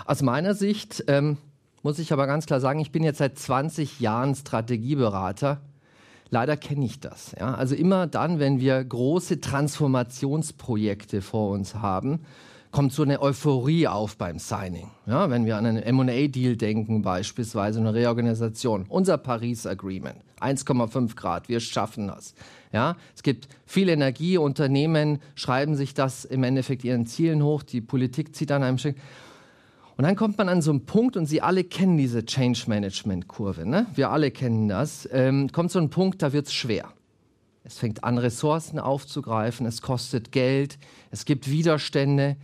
Aus 0.06 0.24
meiner 0.24 0.56
Sicht 0.56 1.04
ähm, 1.08 1.38
muss 1.84 2.00
ich 2.00 2.12
aber 2.12 2.26
ganz 2.26 2.48
klar 2.48 2.60
sagen, 2.60 2.80
ich 2.80 2.92
bin 2.92 3.04
jetzt 3.04 3.20
seit 3.20 3.38
20 3.38 4.00
Jahren 4.00 4.34
Strategieberater. 4.34 5.62
Leider 6.32 6.58
kenne 6.58 6.86
ich 6.86 7.00
das. 7.00 7.36
Ja? 7.40 7.54
Also 7.54 7.76
immer 7.76 8.08
dann, 8.08 8.40
wenn 8.40 8.60
wir 8.60 8.84
große 8.84 9.40
Transformationsprojekte 9.40 11.22
vor 11.22 11.52
uns 11.52 11.76
haben, 11.76 12.22
kommt 12.76 12.92
so 12.92 13.04
eine 13.04 13.22
Euphorie 13.22 13.88
auf 13.88 14.18
beim 14.18 14.38
Signing. 14.38 14.92
Ja, 15.06 15.30
wenn 15.30 15.46
wir 15.46 15.56
an 15.56 15.66
einen 15.66 15.82
M&A-Deal 15.82 16.58
denken, 16.58 17.04
beispielsweise 17.04 17.80
eine 17.80 17.94
Reorganisation. 17.94 18.86
Unser 18.90 19.18
Paris 19.18 19.66
Agreement, 19.66 20.18
1,5 20.42 21.16
Grad, 21.16 21.48
wir 21.48 21.62
schaffen 21.62 22.10
das. 22.10 22.36
Ja, 22.74 22.98
es 23.16 23.24
gibt 23.24 23.48
viel 23.66 23.88
Energie, 23.88 24.38
Unternehmen 24.38 25.20
schreiben 25.36 25.78
sich 25.78 25.94
das 25.94 26.26
im 26.26 26.44
Endeffekt 26.44 26.84
ihren 26.84 27.06
Zielen 27.06 27.42
hoch, 27.44 27.64
die 27.64 27.80
Politik 27.80 28.36
zieht 28.36 28.52
an 28.52 28.62
einem 28.62 28.78
Stück. 28.78 28.98
Und 29.96 30.04
dann 30.04 30.18
kommt 30.18 30.38
man 30.38 30.50
an 30.50 30.62
so 30.62 30.72
einen 30.72 30.86
Punkt, 30.86 31.16
und 31.16 31.28
Sie 31.28 31.42
alle 31.42 31.64
kennen 31.64 31.96
diese 31.96 32.26
Change-Management-Kurve, 32.26 33.66
ne? 33.66 33.86
wir 33.96 34.10
alle 34.10 34.32
kennen 34.32 34.68
das, 34.68 35.08
ähm, 35.14 35.50
kommt 35.54 35.72
so 35.72 35.80
ein 35.80 35.90
Punkt, 35.90 36.22
da 36.22 36.34
wird 36.34 36.48
es 36.48 36.54
schwer. 36.54 36.90
Es 37.64 37.78
fängt 37.78 38.04
an, 38.04 38.18
Ressourcen 38.18 38.80
aufzugreifen, 38.80 39.66
es 39.66 39.82
kostet 39.82 40.34
Geld, 40.34 40.78
es 41.10 41.24
gibt 41.24 41.50
Widerstände, 41.50 42.36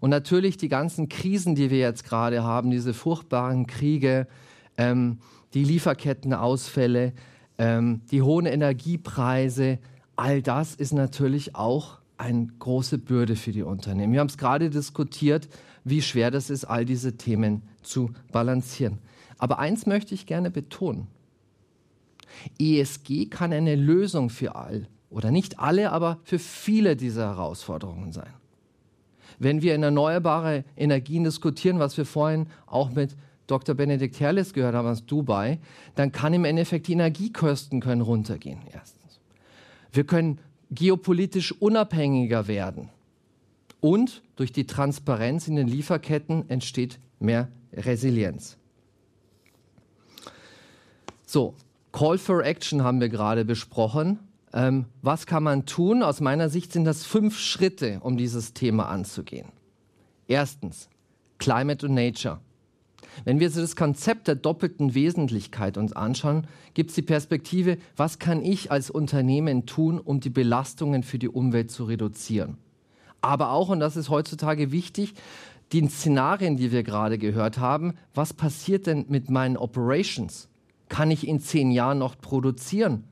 und 0.00 0.10
natürlich 0.10 0.56
die 0.56 0.68
ganzen 0.68 1.08
Krisen, 1.08 1.54
die 1.54 1.70
wir 1.70 1.78
jetzt 1.78 2.04
gerade 2.04 2.42
haben, 2.42 2.70
diese 2.70 2.94
furchtbaren 2.94 3.66
Kriege, 3.66 4.26
ähm, 4.76 5.18
die 5.54 5.64
Lieferkettenausfälle, 5.64 7.12
ähm, 7.58 8.00
die 8.10 8.22
hohen 8.22 8.46
Energiepreise, 8.46 9.78
all 10.16 10.42
das 10.42 10.74
ist 10.74 10.92
natürlich 10.92 11.54
auch 11.54 11.98
eine 12.16 12.48
große 12.58 12.98
Bürde 12.98 13.36
für 13.36 13.52
die 13.52 13.62
Unternehmen. 13.62 14.12
Wir 14.12 14.20
haben 14.20 14.28
es 14.28 14.38
gerade 14.38 14.70
diskutiert, 14.70 15.48
wie 15.84 16.02
schwer 16.02 16.30
das 16.30 16.50
ist, 16.50 16.64
all 16.64 16.84
diese 16.84 17.16
Themen 17.16 17.62
zu 17.82 18.10
balancieren. 18.32 18.98
Aber 19.38 19.58
eins 19.58 19.86
möchte 19.86 20.14
ich 20.14 20.26
gerne 20.26 20.50
betonen. 20.50 21.06
ESG 22.58 23.26
kann 23.26 23.52
eine 23.52 23.74
Lösung 23.74 24.30
für 24.30 24.54
all 24.54 24.86
oder 25.08 25.30
nicht 25.30 25.58
alle, 25.58 25.92
aber 25.92 26.20
für 26.22 26.38
viele 26.38 26.96
dieser 26.96 27.28
Herausforderungen 27.28 28.12
sein. 28.12 28.32
Wenn 29.40 29.62
wir 29.62 29.74
in 29.74 29.82
erneuerbare 29.82 30.64
Energien 30.76 31.24
diskutieren, 31.24 31.78
was 31.78 31.96
wir 31.96 32.04
vorhin 32.04 32.46
auch 32.66 32.90
mit 32.90 33.16
Dr. 33.46 33.74
Benedikt 33.74 34.20
Herles 34.20 34.52
gehört 34.52 34.74
haben 34.74 34.86
aus 34.86 35.06
Dubai, 35.06 35.58
dann 35.96 36.12
kann 36.12 36.34
im 36.34 36.44
Endeffekt 36.44 36.86
die 36.86 36.92
Energiekosten 36.92 37.80
können 37.80 38.02
runtergehen. 38.02 38.60
Erstens. 38.72 39.18
Wir 39.92 40.04
können 40.04 40.38
geopolitisch 40.70 41.52
unabhängiger 41.52 42.46
werden. 42.46 42.90
Und 43.80 44.22
durch 44.36 44.52
die 44.52 44.66
Transparenz 44.66 45.48
in 45.48 45.56
den 45.56 45.66
Lieferketten 45.66 46.48
entsteht 46.50 47.00
mehr 47.18 47.48
Resilienz. 47.72 48.58
So, 51.24 51.54
Call 51.92 52.18
for 52.18 52.44
Action 52.44 52.84
haben 52.84 53.00
wir 53.00 53.08
gerade 53.08 53.44
besprochen. 53.46 54.18
Ähm, 54.52 54.86
was 55.02 55.26
kann 55.26 55.42
man 55.42 55.66
tun? 55.66 56.02
Aus 56.02 56.20
meiner 56.20 56.48
Sicht 56.48 56.72
sind 56.72 56.84
das 56.84 57.04
fünf 57.04 57.38
Schritte, 57.38 58.00
um 58.02 58.16
dieses 58.16 58.52
Thema 58.52 58.88
anzugehen. 58.88 59.48
Erstens, 60.26 60.88
Climate 61.38 61.86
und 61.86 61.94
Nature. 61.94 62.40
Wenn 63.24 63.40
wir 63.40 63.48
uns 63.48 63.56
das 63.56 63.76
Konzept 63.76 64.28
der 64.28 64.34
doppelten 64.34 64.94
Wesentlichkeit 64.94 65.76
uns 65.76 65.92
anschauen, 65.92 66.46
gibt 66.74 66.90
es 66.90 66.96
die 66.96 67.02
Perspektive, 67.02 67.78
was 67.96 68.18
kann 68.18 68.42
ich 68.42 68.70
als 68.70 68.90
Unternehmen 68.90 69.66
tun, 69.66 69.98
um 69.98 70.20
die 70.20 70.30
Belastungen 70.30 71.02
für 71.02 71.18
die 71.18 71.28
Umwelt 71.28 71.70
zu 71.70 71.84
reduzieren. 71.84 72.56
Aber 73.20 73.50
auch, 73.50 73.68
und 73.68 73.80
das 73.80 73.96
ist 73.96 74.08
heutzutage 74.08 74.72
wichtig, 74.72 75.14
die 75.72 75.86
Szenarien, 75.88 76.56
die 76.56 76.72
wir 76.72 76.82
gerade 76.82 77.18
gehört 77.18 77.58
haben, 77.58 77.94
was 78.14 78.32
passiert 78.32 78.86
denn 78.86 79.06
mit 79.08 79.30
meinen 79.30 79.56
Operations? 79.56 80.48
Kann 80.88 81.10
ich 81.10 81.26
in 81.26 81.40
zehn 81.40 81.70
Jahren 81.70 81.98
noch 81.98 82.18
produzieren? 82.18 83.04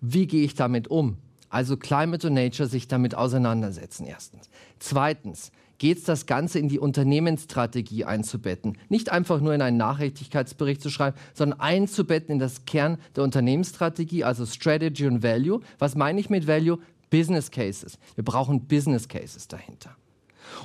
Wie 0.00 0.26
gehe 0.26 0.44
ich 0.44 0.54
damit 0.54 0.88
um? 0.88 1.16
Also 1.48 1.76
Climate 1.76 2.26
und 2.26 2.34
Nature 2.34 2.68
sich 2.68 2.88
damit 2.88 3.14
auseinandersetzen 3.14 4.06
erstens. 4.06 4.50
Zweitens 4.78 5.50
geht 5.78 5.98
es 5.98 6.04
das 6.04 6.26
Ganze 6.26 6.58
in 6.58 6.68
die 6.68 6.78
Unternehmensstrategie 6.78 8.04
einzubetten. 8.04 8.76
Nicht 8.88 9.10
einfach 9.10 9.40
nur 9.40 9.54
in 9.54 9.62
einen 9.62 9.76
Nachrichtigkeitsbericht 9.76 10.82
zu 10.82 10.90
schreiben, 10.90 11.16
sondern 11.34 11.60
einzubetten 11.60 12.32
in 12.32 12.38
das 12.38 12.64
Kern 12.64 12.98
der 13.16 13.24
Unternehmensstrategie, 13.24 14.24
also 14.24 14.44
Strategy 14.44 15.06
und 15.06 15.22
Value. 15.22 15.60
Was 15.78 15.94
meine 15.94 16.20
ich 16.20 16.30
mit 16.30 16.46
Value? 16.46 16.78
Business 17.10 17.50
Cases. 17.50 17.98
Wir 18.16 18.24
brauchen 18.24 18.66
Business 18.66 19.08
Cases 19.08 19.48
dahinter. 19.48 19.96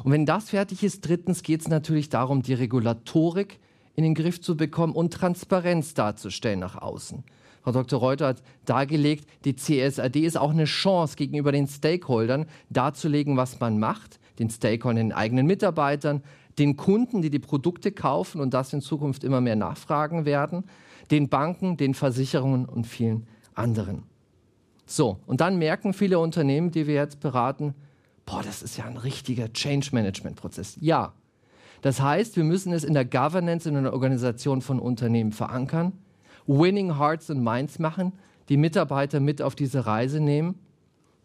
Und 0.04 0.12
wenn 0.12 0.26
das 0.26 0.50
fertig 0.50 0.84
ist, 0.84 1.08
drittens 1.08 1.43
geht 1.43 1.62
es 1.62 1.67
natürlich 1.67 2.10
darum, 2.10 2.41
die 2.41 2.54
Regulatorik 2.54 3.60
in 3.96 4.04
den 4.04 4.15
Griff 4.15 4.41
zu 4.41 4.58
bekommen 4.58 4.93
und 4.93 5.13
Transparenz 5.13 5.93
darzustellen 5.93 6.60
nach 6.60 6.76
außen. 6.76 7.24
Frau 7.63 7.71
Dr. 7.71 7.99
Reuter 7.99 8.28
hat 8.28 8.43
dargelegt, 8.65 9.26
die 9.45 9.56
CSRD 9.56 10.26
ist 10.26 10.38
auch 10.38 10.52
eine 10.52 10.65
Chance 10.65 11.15
gegenüber 11.15 11.54
den 11.54 11.67
Stakeholdern, 11.67 12.45
darzulegen, 12.69 13.38
was 13.38 13.60
man 13.60 13.80
macht, 13.80 14.19
den 14.38 14.49
Stakeholdern, 14.49 15.08
den 15.08 15.13
eigenen 15.13 15.47
Mitarbeitern, 15.47 16.23
den 16.60 16.76
Kunden, 16.76 17.21
die 17.21 17.30
die 17.30 17.39
Produkte 17.39 17.91
kaufen 17.91 18.41
und 18.41 18.54
das 18.54 18.73
in 18.73 18.82
Zukunft 18.82 19.23
immer 19.23 19.39
mehr 19.39 19.56
nachfragen 19.56 20.26
werden, 20.26 20.65
den 21.10 21.30
Banken, 21.30 21.78
den 21.78 21.93
Versicherungen 21.93 22.65
und 22.65 22.86
vielen 22.86 23.28
anderen. 23.54 24.04
So, 24.86 25.19
und 25.26 25.39
dann 25.39 25.58
merken 25.58 25.93
viele 25.93 26.19
Unternehmen, 26.19 26.71
die 26.71 26.86
wir 26.86 26.95
jetzt 26.95 27.21
beraten, 27.21 27.73
boah, 28.26 28.43
das 28.43 28.62
ist 28.62 28.78
ja 28.78 28.86
ein 28.86 28.97
richtiger 28.97 29.52
Change-Management-Prozess. 29.52 30.78
Ja, 30.82 31.13
das 31.82 32.02
heißt, 32.02 32.36
wir 32.36 32.43
müssen 32.43 32.73
es 32.73 32.84
in 32.84 32.93
der 32.93 33.06
Governance, 33.06 33.67
in 33.67 33.78
einer 33.78 33.93
Organisation 33.93 34.62
von 34.62 34.80
Unternehmen 34.80 35.32
verankern, 35.32 35.93
Winning 36.47 36.97
Hearts 36.97 37.29
and 37.29 37.43
Minds 37.43 37.79
machen, 37.79 38.13
die 38.49 38.58
Mitarbeiter 38.58 39.19
mit 39.19 39.41
auf 39.41 39.56
diese 39.56 39.86
Reise 39.86 40.19
nehmen. 40.19 40.56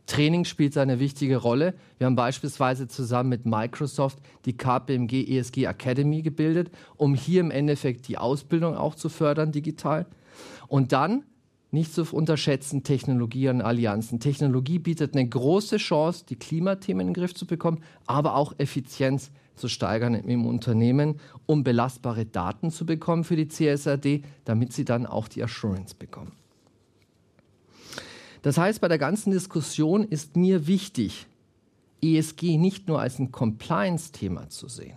Training 0.06 0.44
spielt 0.44 0.76
eine 0.78 1.00
wichtige 1.00 1.36
Rolle. 1.36 1.74
Wir 1.98 2.06
haben 2.06 2.16
beispielsweise 2.16 2.88
zusammen 2.88 3.28
mit 3.28 3.44
Microsoft 3.44 4.18
die 4.46 4.56
KPMG 4.56 5.36
ESG 5.36 5.64
Academy 5.64 6.22
gebildet, 6.22 6.70
um 6.96 7.14
hier 7.14 7.42
im 7.42 7.50
Endeffekt 7.50 8.08
die 8.08 8.16
Ausbildung 8.16 8.74
auch 8.74 8.94
zu 8.94 9.10
fördern 9.10 9.52
digital. 9.52 10.06
Und 10.66 10.92
dann 10.92 11.24
nicht 11.70 11.92
zu 11.92 12.02
unterschätzen, 12.10 12.82
Technologie 12.82 13.50
und 13.50 13.60
Allianzen. 13.60 14.20
Technologie 14.20 14.78
bietet 14.78 15.14
eine 15.14 15.28
große 15.28 15.76
Chance, 15.76 16.24
die 16.26 16.36
Klimathemen 16.36 17.08
in 17.08 17.12
den 17.12 17.20
Griff 17.20 17.34
zu 17.34 17.46
bekommen, 17.46 17.82
aber 18.06 18.34
auch 18.36 18.54
Effizienz 18.56 19.30
zu 19.58 19.68
steigern 19.68 20.14
im 20.14 20.46
Unternehmen, 20.46 21.20
um 21.46 21.64
belastbare 21.64 22.24
Daten 22.24 22.70
zu 22.70 22.86
bekommen 22.86 23.24
für 23.24 23.36
die 23.36 23.48
CSRD, 23.48 24.22
damit 24.44 24.72
sie 24.72 24.84
dann 24.84 25.06
auch 25.06 25.28
die 25.28 25.42
Assurance 25.42 25.94
bekommen. 25.94 26.32
Das 28.42 28.56
heißt, 28.56 28.80
bei 28.80 28.88
der 28.88 28.98
ganzen 28.98 29.32
Diskussion 29.32 30.04
ist 30.04 30.36
mir 30.36 30.66
wichtig, 30.66 31.26
ESG 32.00 32.56
nicht 32.56 32.88
nur 32.88 33.00
als 33.00 33.18
ein 33.18 33.32
Compliance-Thema 33.32 34.48
zu 34.48 34.68
sehen, 34.68 34.96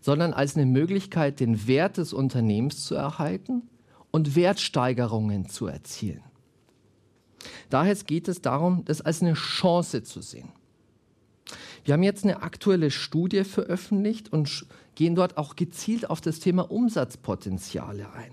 sondern 0.00 0.34
als 0.34 0.56
eine 0.56 0.66
Möglichkeit, 0.66 1.40
den 1.40 1.66
Wert 1.66 1.96
des 1.96 2.12
Unternehmens 2.12 2.84
zu 2.84 2.94
erhalten 2.94 3.62
und 4.10 4.36
Wertsteigerungen 4.36 5.48
zu 5.48 5.66
erzielen. 5.66 6.22
Daher 7.70 7.94
geht 7.94 8.28
es 8.28 8.42
darum, 8.42 8.84
das 8.84 9.00
als 9.00 9.22
eine 9.22 9.34
Chance 9.34 10.02
zu 10.02 10.20
sehen. 10.20 10.50
Wir 11.90 11.94
haben 11.94 12.04
jetzt 12.04 12.22
eine 12.22 12.42
aktuelle 12.42 12.92
Studie 12.92 13.42
veröffentlicht 13.42 14.32
und 14.32 14.64
gehen 14.94 15.16
dort 15.16 15.36
auch 15.36 15.56
gezielt 15.56 16.08
auf 16.08 16.20
das 16.20 16.38
Thema 16.38 16.70
Umsatzpotenziale 16.70 18.12
ein. 18.12 18.30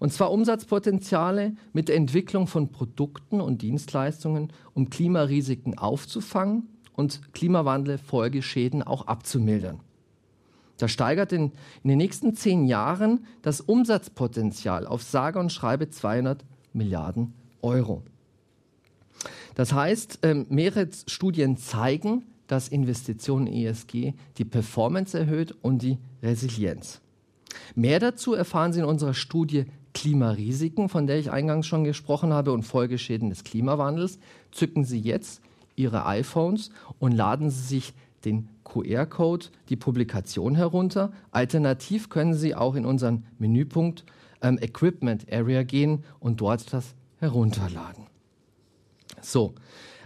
Und 0.00 0.12
zwar 0.12 0.32
Umsatzpotenziale 0.32 1.54
mit 1.72 1.86
der 1.86 1.94
Entwicklung 1.94 2.48
von 2.48 2.72
Produkten 2.72 3.40
und 3.40 3.62
Dienstleistungen, 3.62 4.52
um 4.74 4.90
Klimarisiken 4.90 5.78
aufzufangen 5.78 6.68
und 6.96 7.32
Klimawandel-Folgeschäden 7.32 8.82
auch 8.82 9.06
abzumildern. 9.06 9.78
Das 10.76 10.90
steigert 10.90 11.30
in, 11.30 11.52
in 11.84 11.90
den 11.90 11.98
nächsten 11.98 12.34
zehn 12.34 12.64
Jahren 12.64 13.24
das 13.42 13.60
Umsatzpotenzial 13.60 14.84
auf 14.88 15.04
sage 15.04 15.38
und 15.38 15.52
schreibe 15.52 15.90
200 15.90 16.44
Milliarden 16.72 17.34
Euro. 17.62 18.02
Das 19.54 19.72
heißt, 19.72 20.18
ähm, 20.22 20.46
mehrere 20.48 20.88
Studien 21.06 21.56
zeigen, 21.56 22.24
dass 22.50 22.68
Investitionen 22.68 23.46
in 23.46 23.66
ESG 23.66 24.14
die 24.38 24.44
Performance 24.44 25.18
erhöht 25.18 25.54
und 25.62 25.82
die 25.82 25.98
Resilienz. 26.22 27.00
Mehr 27.74 28.00
dazu 28.00 28.34
erfahren 28.34 28.72
Sie 28.72 28.80
in 28.80 28.86
unserer 28.86 29.14
Studie 29.14 29.66
Klimarisiken, 29.94 30.88
von 30.88 31.06
der 31.06 31.18
ich 31.18 31.30
eingangs 31.30 31.66
schon 31.66 31.84
gesprochen 31.84 32.32
habe, 32.32 32.52
und 32.52 32.62
Folgeschäden 32.62 33.30
des 33.30 33.44
Klimawandels. 33.44 34.18
Zücken 34.50 34.84
Sie 34.84 35.00
jetzt 35.00 35.42
Ihre 35.76 36.06
iPhones 36.06 36.70
und 36.98 37.12
laden 37.12 37.50
Sie 37.50 37.62
sich 37.62 37.94
den 38.24 38.48
QR-Code, 38.64 39.46
die 39.68 39.76
Publikation 39.76 40.54
herunter. 40.54 41.12
Alternativ 41.30 42.08
können 42.08 42.34
Sie 42.34 42.54
auch 42.54 42.74
in 42.74 42.84
unseren 42.84 43.26
Menüpunkt 43.38 44.04
ähm, 44.42 44.58
Equipment 44.60 45.32
Area 45.32 45.62
gehen 45.62 46.04
und 46.18 46.40
dort 46.40 46.72
das 46.72 46.94
herunterladen. 47.18 48.06
So, 49.20 49.54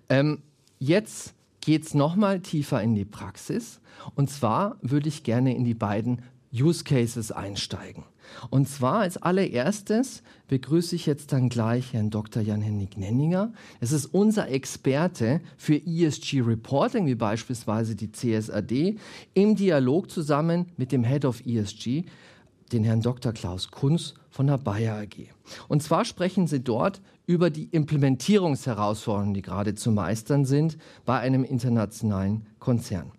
ähm, 0.08 0.42
jetzt 0.78 1.33
geht 1.64 1.86
es 1.86 1.94
nochmal 1.94 2.40
tiefer 2.40 2.82
in 2.82 2.94
die 2.94 3.06
Praxis. 3.06 3.80
Und 4.14 4.28
zwar 4.28 4.76
würde 4.82 5.08
ich 5.08 5.22
gerne 5.22 5.56
in 5.56 5.64
die 5.64 5.74
beiden 5.74 6.20
Use 6.52 6.84
Cases 6.84 7.32
einsteigen. 7.32 8.04
Und 8.50 8.68
zwar 8.68 9.00
als 9.00 9.16
allererstes 9.16 10.22
begrüße 10.48 10.94
ich 10.94 11.06
jetzt 11.06 11.32
dann 11.32 11.48
gleich 11.48 11.92
Herrn 11.92 12.10
Dr. 12.10 12.42
Jan-Henning 12.42 12.90
Nenninger. 12.96 13.52
Es 13.80 13.92
ist 13.92 14.06
unser 14.06 14.48
Experte 14.48 15.40
für 15.56 15.74
ESG 15.74 16.42
Reporting, 16.42 17.06
wie 17.06 17.14
beispielsweise 17.14 17.96
die 17.96 18.12
CSRD, 18.12 18.98
im 19.34 19.56
Dialog 19.56 20.10
zusammen 20.10 20.66
mit 20.76 20.92
dem 20.92 21.04
Head 21.04 21.24
of 21.24 21.44
ESG, 21.46 22.04
den 22.72 22.84
Herrn 22.84 23.00
Dr. 23.00 23.32
Klaus 23.32 23.70
Kunz 23.70 24.14
von 24.34 24.48
der 24.48 24.58
Bayer 24.58 24.96
AG. 24.96 25.28
Und 25.68 25.84
zwar 25.84 26.04
sprechen 26.04 26.48
Sie 26.48 26.58
dort 26.58 27.00
über 27.24 27.50
die 27.50 27.68
Implementierungsherausforderungen, 27.70 29.32
die 29.32 29.42
gerade 29.42 29.76
zu 29.76 29.92
meistern 29.92 30.44
sind 30.44 30.76
bei 31.04 31.20
einem 31.20 31.44
internationalen 31.44 32.44
Konzern. 32.58 33.12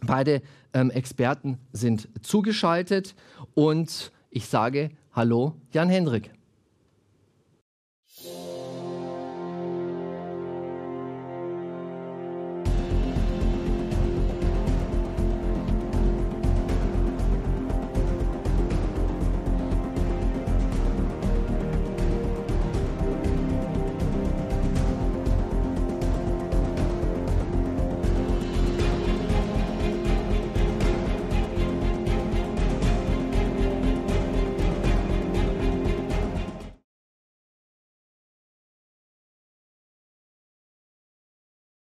Beide 0.00 0.40
ähm, 0.72 0.90
Experten 0.90 1.58
sind 1.72 2.08
zugeschaltet 2.22 3.14
und 3.52 4.10
ich 4.30 4.46
sage 4.46 4.90
Hallo, 5.12 5.54
Jan 5.72 5.90
Hendrik. 5.90 6.30